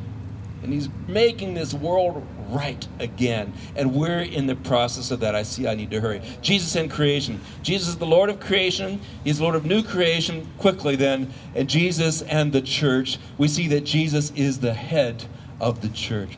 And 0.62 0.72
he's 0.72 0.88
making 1.08 1.54
this 1.54 1.74
world 1.74 2.26
right 2.50 2.86
again. 2.98 3.52
And 3.76 3.94
we're 3.94 4.20
in 4.20 4.46
the 4.46 4.56
process 4.56 5.10
of 5.10 5.20
that. 5.20 5.34
I 5.34 5.42
see 5.42 5.66
I 5.66 5.74
need 5.74 5.90
to 5.90 6.00
hurry. 6.00 6.22
Jesus 6.42 6.76
and 6.76 6.90
creation. 6.90 7.40
Jesus 7.62 7.88
is 7.88 7.96
the 7.96 8.06
Lord 8.06 8.30
of 8.30 8.40
creation. 8.40 9.00
He's 9.24 9.40
Lord 9.40 9.54
of 9.54 9.64
new 9.64 9.82
creation. 9.82 10.48
Quickly 10.58 10.96
then. 10.96 11.32
And 11.54 11.68
Jesus 11.68 12.22
and 12.22 12.52
the 12.52 12.62
church. 12.62 13.18
We 13.38 13.48
see 13.48 13.68
that 13.68 13.84
Jesus 13.84 14.32
is 14.32 14.60
the 14.60 14.74
head 14.74 15.24
of 15.60 15.80
the 15.82 15.88
church. 15.88 16.36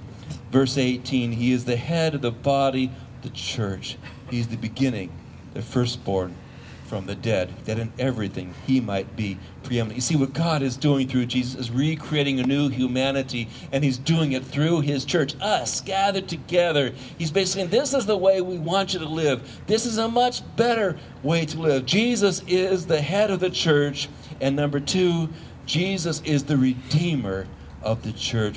Verse 0.51 0.77
18 0.77 1.33
He 1.33 1.53
is 1.53 1.64
the 1.64 1.77
head 1.77 2.14
of 2.14 2.22
the 2.22 2.31
body, 2.31 2.90
the 3.22 3.31
church. 3.31 3.96
He's 4.31 4.48
the 4.48 4.57
beginning, 4.57 5.11
the 5.55 5.62
firstborn 5.62 6.37
from 6.92 7.07
the 7.07 7.14
dead, 7.14 7.50
that 7.64 7.78
in 7.78 7.90
everything 7.98 8.52
he 8.66 8.78
might 8.78 9.16
be 9.16 9.38
preeminent. 9.62 9.96
You 9.96 10.02
see, 10.02 10.14
what 10.14 10.35
God 10.35 10.61
is 10.61 10.76
doing 10.76 11.09
through 11.09 11.24
Jesus 11.24 11.59
is 11.59 11.70
recreating 11.70 12.38
a 12.38 12.42
new 12.42 12.68
humanity, 12.68 13.48
and 13.72 13.83
he's 13.83 13.96
doing 13.96 14.33
it 14.33 14.44
through 14.44 14.83
his 14.83 15.07
church, 15.07 15.35
us 15.40 15.81
gathered 15.81 16.28
together. 16.28 16.92
He's 17.16 17.31
basically 17.31 17.62
saying, 17.62 17.70
This 17.70 17.94
is 17.94 18.05
the 18.05 18.18
way 18.18 18.42
we 18.42 18.59
want 18.59 18.92
you 18.92 18.98
to 18.98 19.09
live. 19.09 19.62
This 19.66 19.87
is 19.87 19.96
a 19.96 20.07
much 20.07 20.42
better 20.57 20.98
way 21.22 21.46
to 21.46 21.59
live. 21.59 21.87
Jesus 21.87 22.42
is 22.46 22.85
the 22.85 23.00
head 23.00 23.31
of 23.31 23.40
the 23.40 23.48
church, 23.48 24.11
and 24.42 24.55
number 24.55 24.78
two, 24.78 25.31
Jesus 25.64 26.20
is 26.26 26.44
the 26.44 26.59
redeemer 26.59 27.46
of 27.83 28.02
the 28.02 28.12
church. 28.12 28.57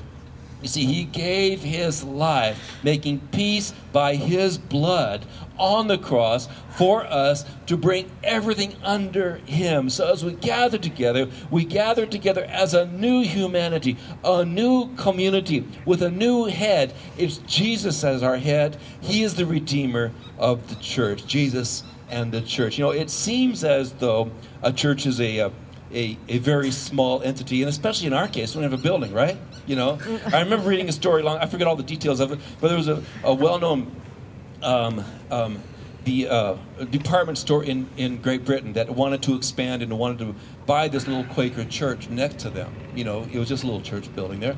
You 0.65 0.69
see, 0.69 0.85
he 0.85 1.03
gave 1.03 1.61
his 1.61 2.03
life, 2.03 2.79
making 2.81 3.19
peace 3.31 3.71
by 3.93 4.15
his 4.15 4.57
blood 4.57 5.23
on 5.59 5.87
the 5.87 5.99
cross 5.99 6.49
for 6.71 7.05
us 7.05 7.45
to 7.67 7.77
bring 7.77 8.09
everything 8.23 8.75
under 8.81 9.35
him. 9.45 9.91
So 9.91 10.11
as 10.11 10.25
we 10.25 10.33
gather 10.33 10.79
together, 10.79 11.29
we 11.51 11.65
gather 11.65 12.07
together 12.07 12.45
as 12.45 12.73
a 12.73 12.87
new 12.87 13.21
humanity, 13.21 13.95
a 14.23 14.43
new 14.43 14.91
community 14.95 15.67
with 15.85 16.01
a 16.01 16.09
new 16.09 16.45
head. 16.45 16.95
It's 17.15 17.37
Jesus 17.45 18.03
as 18.03 18.23
our 18.23 18.37
head. 18.37 18.77
He 19.01 19.21
is 19.21 19.35
the 19.35 19.45
redeemer 19.45 20.13
of 20.39 20.67
the 20.67 20.75
church. 20.77 21.27
Jesus 21.27 21.83
and 22.09 22.31
the 22.31 22.41
church. 22.41 22.77
You 22.77 22.85
know, 22.85 22.91
it 22.91 23.09
seems 23.09 23.63
as 23.63 23.93
though 23.93 24.31
a 24.61 24.71
church 24.71 25.05
is 25.05 25.19
a, 25.19 25.37
a, 25.39 25.51
a 25.91 26.39
very 26.39 26.71
small 26.71 27.21
entity, 27.21 27.61
and 27.61 27.69
especially 27.69 28.07
in 28.07 28.13
our 28.13 28.27
case, 28.27 28.55
we 28.55 28.61
don't 28.61 28.71
have 28.71 28.79
a 28.79 28.83
building, 28.83 29.13
right? 29.13 29.37
You 29.65 29.75
know, 29.75 29.99
I 30.33 30.41
remember 30.41 30.67
reading 30.67 30.89
a 30.89 30.91
story 30.91 31.23
long. 31.23 31.37
I 31.37 31.45
forget 31.45 31.67
all 31.67 31.75
the 31.75 31.83
details 31.83 32.19
of 32.19 32.31
it, 32.31 32.39
but 32.59 32.67
there 32.67 32.77
was 32.77 32.87
a, 32.87 33.03
a 33.23 33.33
well-known 33.33 33.95
um, 34.61 35.03
um, 35.31 35.61
the 36.03 36.27
uh, 36.27 36.55
department 36.91 37.37
store 37.37 37.63
in, 37.63 37.87
in 37.97 38.21
Great 38.21 38.45
Britain 38.45 38.73
that 38.73 38.89
wanted 38.89 39.23
to 39.23 39.35
expand 39.35 39.81
and 39.81 39.97
wanted 39.97 40.19
to 40.19 40.35
buy 40.65 40.87
this 40.87 41.07
little 41.07 41.23
Quaker 41.23 41.65
church 41.65 42.09
next 42.09 42.39
to 42.39 42.49
them. 42.49 42.73
You 42.95 43.03
know, 43.03 43.27
it 43.31 43.39
was 43.39 43.49
just 43.49 43.63
a 43.63 43.65
little 43.65 43.81
church 43.81 44.13
building 44.15 44.39
there, 44.39 44.55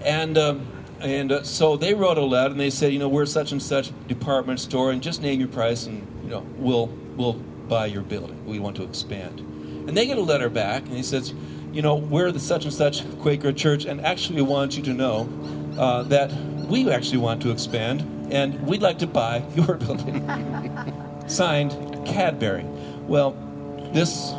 and. 0.00 0.38
Um, 0.38 0.66
and 1.00 1.32
uh, 1.32 1.42
so 1.42 1.76
they 1.76 1.94
wrote 1.94 2.16
a 2.16 2.22
letter 2.22 2.52
and 2.52 2.60
they 2.60 2.70
said, 2.70 2.92
you 2.92 3.00
know, 3.00 3.08
we're 3.08 3.26
such 3.26 3.50
and 3.50 3.60
such 3.60 3.90
department 4.06 4.60
store, 4.60 4.92
and 4.92 5.02
just 5.02 5.20
name 5.20 5.40
your 5.40 5.48
price, 5.48 5.86
and 5.86 6.06
you 6.22 6.30
know, 6.30 6.46
we'll 6.56 6.86
we'll 7.16 7.32
buy 7.66 7.86
your 7.86 8.02
building. 8.02 8.46
We 8.46 8.60
want 8.60 8.76
to 8.76 8.84
expand. 8.84 9.44
And 9.86 9.96
they 9.96 10.06
get 10.06 10.18
a 10.18 10.22
letter 10.22 10.48
back, 10.48 10.84
and 10.84 10.96
he 10.96 11.02
says, 11.02 11.34
you 11.72 11.82
know, 11.82 11.96
we're 11.96 12.30
the 12.30 12.40
such 12.40 12.64
and 12.64 12.72
such 12.72 13.02
Quaker 13.20 13.52
church, 13.52 13.84
and 13.84 14.00
actually 14.04 14.36
we 14.36 14.42
want 14.42 14.76
you 14.76 14.82
to 14.84 14.92
know 14.92 15.28
uh, 15.78 16.02
that 16.04 16.32
we 16.68 16.90
actually 16.90 17.18
want 17.18 17.42
to 17.42 17.50
expand, 17.50 18.02
and 18.30 18.66
we'd 18.66 18.82
like 18.82 18.98
to 18.98 19.06
buy 19.06 19.42
your 19.54 19.76
building. 19.76 20.26
Signed, 21.26 21.72
Cadbury. 22.06 22.64
Well, 23.06 23.36
this 23.92 24.32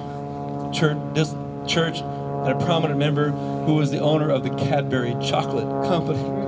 church, 0.77 0.97
this 1.13 1.33
church 1.67 1.99
had 2.45 2.55
a 2.55 2.65
prominent 2.65 2.99
member 2.99 3.29
who 3.29 3.75
was 3.75 3.89
the 3.89 3.99
owner 3.99 4.29
of 4.29 4.43
the 4.43 4.49
Cadbury 4.51 5.15
Chocolate 5.21 5.87
Company. 5.87 6.42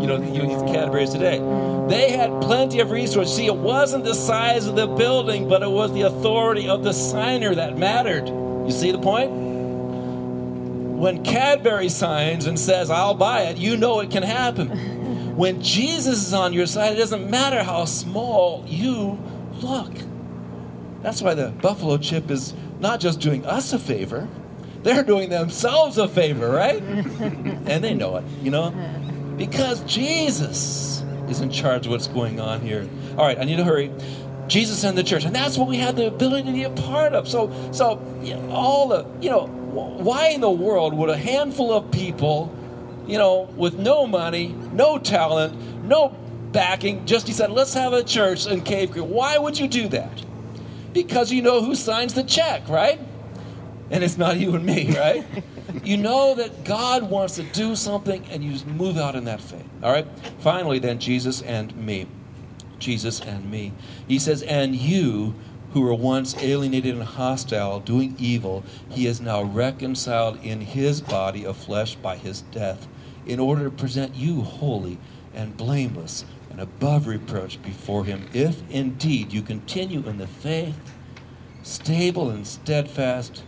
You 0.00 0.06
know, 0.06 0.16
you 0.20 0.50
use 0.50 0.62
Cadbury's 0.62 1.10
today. 1.10 1.38
They 1.88 2.10
had 2.10 2.40
plenty 2.40 2.80
of 2.80 2.90
resources. 2.90 3.34
See, 3.34 3.46
it 3.46 3.56
wasn't 3.56 4.04
the 4.04 4.14
size 4.14 4.66
of 4.66 4.76
the 4.76 4.86
building, 4.86 5.48
but 5.48 5.62
it 5.62 5.70
was 5.70 5.92
the 5.92 6.02
authority 6.02 6.68
of 6.68 6.84
the 6.84 6.92
signer 6.92 7.54
that 7.54 7.78
mattered. 7.78 8.28
You 8.28 8.70
see 8.70 8.92
the 8.92 8.98
point? 8.98 9.30
When 9.30 11.22
Cadbury 11.24 11.88
signs 11.88 12.46
and 12.46 12.58
says, 12.58 12.90
I'll 12.90 13.14
buy 13.14 13.42
it, 13.42 13.56
you 13.56 13.76
know 13.76 14.00
it 14.00 14.10
can 14.10 14.22
happen. 14.22 14.92
When 15.34 15.62
Jesus 15.62 16.28
is 16.28 16.32
on 16.32 16.52
your 16.52 16.66
side, 16.66 16.92
it 16.92 16.96
doesn't 16.96 17.28
matter 17.28 17.64
how 17.64 17.86
small 17.86 18.64
you 18.68 19.18
look. 19.60 19.92
That's 21.02 21.20
why 21.20 21.34
the 21.34 21.48
buffalo 21.50 21.98
chip 21.98 22.30
is 22.30 22.54
not 22.78 23.00
just 23.00 23.18
doing 23.18 23.44
us 23.44 23.72
a 23.72 23.80
favor, 23.80 24.28
they're 24.84 25.02
doing 25.02 25.30
themselves 25.30 25.98
a 25.98 26.06
favor, 26.06 26.48
right? 26.48 26.80
and 26.82 27.82
they 27.82 27.94
know 27.94 28.16
it, 28.16 28.24
you 28.42 28.50
know? 28.50 28.72
Because 29.36 29.80
Jesus 29.84 31.02
is 31.28 31.40
in 31.40 31.50
charge 31.50 31.86
of 31.86 31.92
what's 31.92 32.06
going 32.06 32.40
on 32.40 32.60
here. 32.60 32.88
All 33.16 33.24
right, 33.24 33.38
I 33.38 33.44
need 33.44 33.56
to 33.56 33.64
hurry. 33.64 33.90
Jesus 34.46 34.84
and 34.84 34.96
the 34.96 35.02
church, 35.02 35.24
and 35.24 35.34
that's 35.34 35.56
what 35.56 35.68
we 35.68 35.78
have 35.78 35.96
the 35.96 36.06
ability 36.06 36.46
to 36.48 36.52
be 36.52 36.64
a 36.64 36.70
part 36.70 37.14
of. 37.14 37.26
So, 37.26 37.50
so 37.72 37.98
all 38.50 38.88
the, 38.88 39.06
you 39.20 39.30
know, 39.30 39.46
why 39.46 40.28
in 40.28 40.40
the 40.40 40.50
world 40.50 40.94
would 40.94 41.08
a 41.08 41.16
handful 41.16 41.72
of 41.72 41.90
people, 41.90 42.54
you 43.06 43.18
know, 43.18 43.48
with 43.56 43.78
no 43.78 44.06
money, 44.06 44.48
no 44.72 44.98
talent, 44.98 45.84
no 45.84 46.10
backing, 46.52 47.06
just 47.06 47.26
decide, 47.26 47.50
let's 47.50 47.74
have 47.74 47.92
a 47.92 48.04
church 48.04 48.46
in 48.46 48.60
Cave 48.62 48.92
Creek? 48.92 49.04
Why 49.06 49.38
would 49.38 49.58
you 49.58 49.66
do 49.66 49.88
that? 49.88 50.22
Because 50.92 51.32
you 51.32 51.42
know 51.42 51.62
who 51.62 51.74
signs 51.74 52.14
the 52.14 52.22
check, 52.22 52.68
right? 52.68 53.00
And 53.90 54.04
it's 54.04 54.16
not 54.16 54.36
you 54.36 54.54
and 54.54 54.64
me, 54.64 54.96
right? 54.96 55.24
you 55.82 55.96
know 55.96 56.34
that 56.34 56.64
God 56.64 57.02
wants 57.02 57.36
to 57.36 57.42
do 57.42 57.74
something 57.74 58.24
and 58.30 58.44
you 58.44 58.64
move 58.66 58.96
out 58.96 59.16
in 59.16 59.24
that 59.24 59.40
faith. 59.40 59.68
All 59.82 59.92
right? 59.92 60.06
Finally, 60.38 60.78
then, 60.78 60.98
Jesus 60.98 61.42
and 61.42 61.74
me. 61.76 62.06
Jesus 62.78 63.20
and 63.20 63.50
me. 63.50 63.72
He 64.06 64.18
says, 64.18 64.42
and 64.42 64.76
you 64.76 65.34
who 65.72 65.80
were 65.80 65.94
once 65.94 66.36
alienated 66.36 66.94
and 66.94 67.02
hostile, 67.02 67.80
doing 67.80 68.14
evil, 68.18 68.62
he 68.90 69.06
is 69.06 69.20
now 69.20 69.42
reconciled 69.42 70.36
in 70.44 70.60
his 70.60 71.00
body 71.00 71.44
of 71.44 71.56
flesh 71.56 71.96
by 71.96 72.16
his 72.16 72.42
death, 72.42 72.86
in 73.26 73.40
order 73.40 73.64
to 73.64 73.70
present 73.70 74.14
you 74.14 74.42
holy 74.42 74.98
and 75.34 75.56
blameless 75.56 76.24
and 76.50 76.60
above 76.60 77.08
reproach 77.08 77.60
before 77.62 78.04
him, 78.04 78.28
if 78.32 78.62
indeed 78.70 79.32
you 79.32 79.42
continue 79.42 80.06
in 80.06 80.18
the 80.18 80.26
faith, 80.28 80.78
stable 81.64 82.30
and 82.30 82.46
steadfast, 82.46 83.42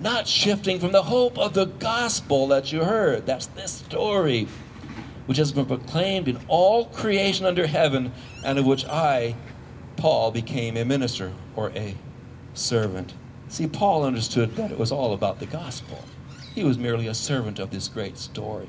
not 0.00 0.26
shifting 0.26 0.80
from 0.80 0.92
the 0.92 1.02
hope 1.02 1.38
of 1.38 1.54
the 1.54 1.66
gospel 1.66 2.48
that 2.48 2.72
you 2.72 2.82
heard. 2.84 3.26
That's 3.26 3.46
this 3.46 3.72
story, 3.72 4.48
which 5.26 5.38
has 5.38 5.52
been 5.52 5.66
proclaimed 5.66 6.26
in 6.26 6.38
all 6.48 6.86
creation 6.86 7.46
under 7.46 7.66
heaven, 7.66 8.12
and 8.44 8.58
of 8.58 8.66
which 8.66 8.84
I 8.86 9.36
Paul 9.96 10.30
became 10.30 10.78
a 10.78 10.84
minister 10.84 11.32
or 11.54 11.70
a 11.70 11.94
servant. 12.54 13.12
See, 13.48 13.66
Paul 13.66 14.04
understood 14.04 14.56
that 14.56 14.70
it 14.70 14.78
was 14.78 14.90
all 14.90 15.12
about 15.12 15.40
the 15.40 15.46
gospel. 15.46 16.02
He 16.54 16.64
was 16.64 16.78
merely 16.78 17.06
a 17.06 17.14
servant 17.14 17.58
of 17.58 17.70
this 17.70 17.88
great 17.88 18.16
story, 18.16 18.68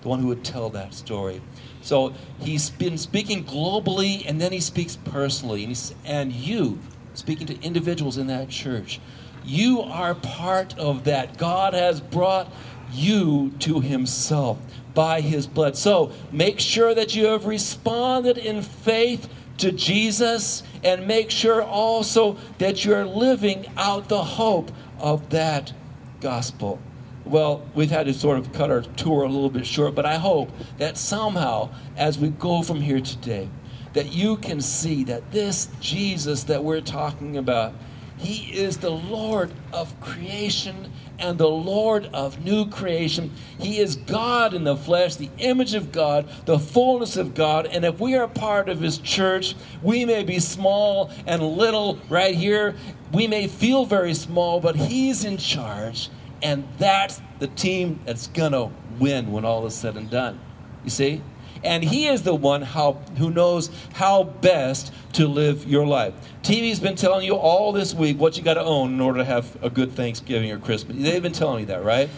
the 0.00 0.08
one 0.08 0.20
who 0.20 0.28
would 0.28 0.42
tell 0.42 0.70
that 0.70 0.94
story. 0.94 1.42
So 1.82 2.14
he's 2.38 2.70
been 2.70 2.96
speaking 2.96 3.44
globally, 3.44 4.24
and 4.26 4.40
then 4.40 4.52
he 4.52 4.60
speaks 4.60 4.96
personally. 4.96 5.64
And, 5.64 5.94
and 6.06 6.32
you, 6.32 6.78
speaking 7.14 7.46
to 7.48 7.60
individuals 7.60 8.16
in 8.16 8.26
that 8.28 8.48
church, 8.48 9.00
you 9.44 9.80
are 9.80 10.14
part 10.14 10.78
of 10.78 11.04
that. 11.04 11.38
God 11.38 11.74
has 11.74 12.00
brought 12.00 12.52
you 12.92 13.52
to 13.60 13.80
himself 13.80 14.58
by 14.94 15.20
his 15.20 15.46
blood. 15.46 15.76
So 15.76 16.12
make 16.32 16.60
sure 16.60 16.94
that 16.94 17.14
you 17.14 17.26
have 17.26 17.46
responded 17.46 18.38
in 18.38 18.62
faith 18.62 19.28
to 19.58 19.70
Jesus 19.70 20.62
and 20.82 21.06
make 21.06 21.30
sure 21.30 21.62
also 21.62 22.36
that 22.58 22.84
you're 22.84 23.04
living 23.04 23.66
out 23.76 24.08
the 24.08 24.22
hope 24.22 24.72
of 24.98 25.30
that 25.30 25.72
gospel. 26.20 26.80
Well, 27.24 27.62
we've 27.74 27.90
had 27.90 28.06
to 28.06 28.14
sort 28.14 28.38
of 28.38 28.52
cut 28.52 28.70
our 28.70 28.80
tour 28.80 29.22
a 29.22 29.28
little 29.28 29.50
bit 29.50 29.66
short, 29.66 29.94
but 29.94 30.06
I 30.06 30.16
hope 30.16 30.50
that 30.78 30.96
somehow, 30.96 31.70
as 31.96 32.18
we 32.18 32.30
go 32.30 32.62
from 32.62 32.80
here 32.80 33.00
today, 33.00 33.48
that 33.92 34.12
you 34.12 34.36
can 34.36 34.60
see 34.60 35.04
that 35.04 35.30
this 35.30 35.68
Jesus 35.80 36.44
that 36.44 36.64
we're 36.64 36.80
talking 36.80 37.36
about, 37.36 37.74
he 38.20 38.52
is 38.52 38.76
the 38.76 38.90
Lord 38.90 39.50
of 39.72 39.98
creation 40.02 40.92
and 41.18 41.38
the 41.38 41.48
Lord 41.48 42.04
of 42.12 42.44
new 42.44 42.68
creation. 42.68 43.32
He 43.58 43.78
is 43.78 43.96
God 43.96 44.52
in 44.52 44.64
the 44.64 44.76
flesh, 44.76 45.16
the 45.16 45.30
image 45.38 45.72
of 45.72 45.90
God, 45.90 46.28
the 46.44 46.58
fullness 46.58 47.16
of 47.16 47.34
God. 47.34 47.64
And 47.64 47.82
if 47.82 47.98
we 47.98 48.16
are 48.16 48.28
part 48.28 48.68
of 48.68 48.80
His 48.80 48.98
church, 48.98 49.54
we 49.82 50.04
may 50.04 50.22
be 50.22 50.38
small 50.38 51.10
and 51.26 51.42
little 51.42 51.98
right 52.10 52.34
here. 52.34 52.74
We 53.10 53.26
may 53.26 53.48
feel 53.48 53.86
very 53.86 54.12
small, 54.12 54.60
but 54.60 54.76
He's 54.76 55.24
in 55.24 55.38
charge. 55.38 56.10
And 56.42 56.68
that's 56.76 57.22
the 57.38 57.48
team 57.48 58.00
that's 58.04 58.26
going 58.26 58.52
to 58.52 58.70
win 58.98 59.32
when 59.32 59.46
all 59.46 59.66
is 59.66 59.74
said 59.74 59.96
and 59.96 60.10
done. 60.10 60.38
You 60.84 60.90
see? 60.90 61.22
And 61.62 61.84
he 61.84 62.06
is 62.06 62.22
the 62.22 62.34
one 62.34 62.62
how, 62.62 62.94
who 63.18 63.30
knows 63.30 63.70
how 63.94 64.24
best 64.24 64.92
to 65.14 65.26
live 65.26 65.68
your 65.68 65.86
life. 65.86 66.14
TV's 66.42 66.80
been 66.80 66.96
telling 66.96 67.26
you 67.26 67.34
all 67.34 67.72
this 67.72 67.94
week 67.94 68.18
what 68.18 68.36
you 68.36 68.42
got 68.42 68.54
to 68.54 68.62
own 68.62 68.94
in 68.94 69.00
order 69.00 69.18
to 69.18 69.24
have 69.24 69.62
a 69.62 69.70
good 69.70 69.92
Thanksgiving 69.92 70.50
or 70.50 70.58
Christmas. 70.58 70.96
They've 70.98 71.22
been 71.22 71.32
telling 71.32 71.60
you 71.60 71.66
that, 71.66 71.84
right? 71.84 72.08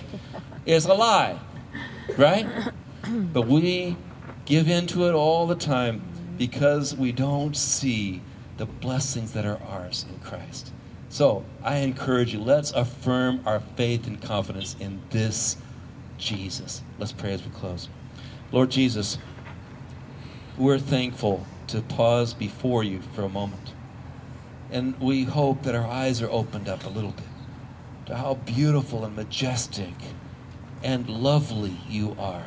It's 0.65 0.87
a 0.87 0.95
lie, 0.95 1.39
right? 2.17 2.47
But 3.33 3.49
we 3.49 3.97
give 4.45 4.69
in 4.69 4.87
to 4.89 5.09
it 5.09 5.13
all 5.13 5.49
the 5.49 5.57
time 5.57 6.03
because 6.39 6.95
we 6.95 7.11
don't 7.11 7.57
see 7.57 8.23
the 8.59 8.67
blessings 8.67 9.33
that 9.33 9.45
are 9.45 9.61
ours 9.69 10.07
in 10.09 10.21
Christ. 10.21 10.71
So 11.09 11.45
I 11.63 11.79
encourage 11.79 12.33
you, 12.33 12.41
let's 12.41 12.71
affirm 12.71 13.43
our 13.45 13.61
faith 13.77 14.07
and 14.07 14.23
confidence 14.23 14.77
in 14.79 15.01
this 15.11 15.57
Jesus. 16.17 16.83
Let's 16.99 17.13
pray 17.13 17.33
as 17.33 17.45
we 17.45 17.51
close. 17.51 17.89
Lord 18.53 18.71
Jesus, 18.71 19.19
we're 20.59 20.79
thankful 20.79 21.47
to 21.69 21.81
pause 21.83 22.35
before 22.35 22.85
you 22.85 23.01
for 23.15 23.23
a 23.23 23.29
moment 23.29 23.73
And 24.71 24.99
we 25.01 25.25
hope 25.25 25.63
that 25.65 25.75
our 25.75 25.87
eyes 25.87 26.23
are 26.23 26.31
opened 26.31 26.69
up 26.69 26.85
a 26.87 26.89
little 26.91 27.13
bit 27.13 27.27
to 28.07 28.17
how 28.17 28.35
beautiful 28.35 29.05
and 29.05 29.17
majestic 29.17 29.95
and 30.83 31.09
lovely 31.09 31.79
you 31.89 32.17
are. 32.19 32.45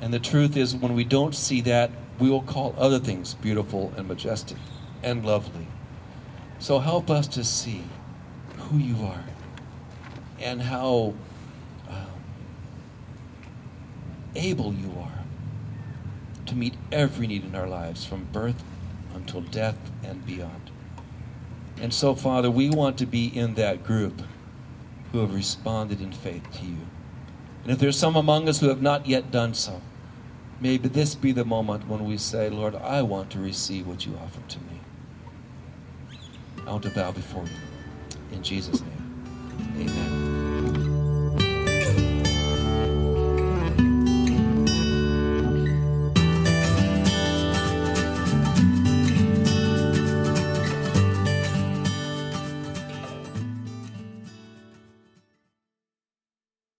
And 0.00 0.14
the 0.14 0.18
truth 0.18 0.56
is, 0.56 0.76
when 0.76 0.94
we 0.94 1.04
don't 1.04 1.34
see 1.34 1.60
that, 1.62 1.90
we 2.18 2.30
will 2.30 2.42
call 2.42 2.74
other 2.78 2.98
things 2.98 3.34
beautiful 3.34 3.92
and 3.96 4.08
majestic 4.08 4.58
and 5.02 5.24
lovely. 5.24 5.68
So 6.58 6.80
help 6.80 7.10
us 7.10 7.28
to 7.28 7.44
see 7.44 7.84
who 8.58 8.78
you 8.78 9.04
are 9.06 9.24
and 10.40 10.62
how 10.62 11.14
um, 11.88 12.06
able 14.34 14.74
you 14.74 14.92
are 15.00 15.05
to 16.46 16.54
meet 16.54 16.74
every 16.90 17.26
need 17.26 17.44
in 17.44 17.54
our 17.54 17.68
lives 17.68 18.04
from 18.04 18.24
birth 18.32 18.62
until 19.14 19.40
death 19.40 19.78
and 20.02 20.24
beyond. 20.26 20.70
And 21.80 21.92
so, 21.92 22.14
Father, 22.14 22.50
we 22.50 22.70
want 22.70 22.98
to 22.98 23.06
be 23.06 23.26
in 23.26 23.54
that 23.54 23.84
group 23.84 24.22
who 25.12 25.18
have 25.18 25.34
responded 25.34 26.00
in 26.00 26.12
faith 26.12 26.42
to 26.58 26.66
you. 26.66 26.86
And 27.62 27.72
if 27.72 27.78
there's 27.78 27.98
some 27.98 28.16
among 28.16 28.48
us 28.48 28.60
who 28.60 28.68
have 28.68 28.80
not 28.80 29.06
yet 29.06 29.30
done 29.30 29.54
so, 29.54 29.80
may 30.60 30.76
this 30.76 31.14
be 31.14 31.32
the 31.32 31.44
moment 31.44 31.88
when 31.88 32.04
we 32.04 32.16
say, 32.16 32.48
Lord, 32.48 32.74
I 32.76 33.02
want 33.02 33.30
to 33.30 33.40
receive 33.40 33.86
what 33.86 34.06
you 34.06 34.16
offer 34.16 34.40
to 34.48 34.58
me. 34.60 34.80
I 36.66 36.70
want 36.70 36.82
to 36.84 36.90
bow 36.90 37.12
before 37.12 37.44
you. 37.44 38.36
In 38.36 38.42
Jesus' 38.42 38.80
name, 38.80 39.24
amen. 39.76 40.15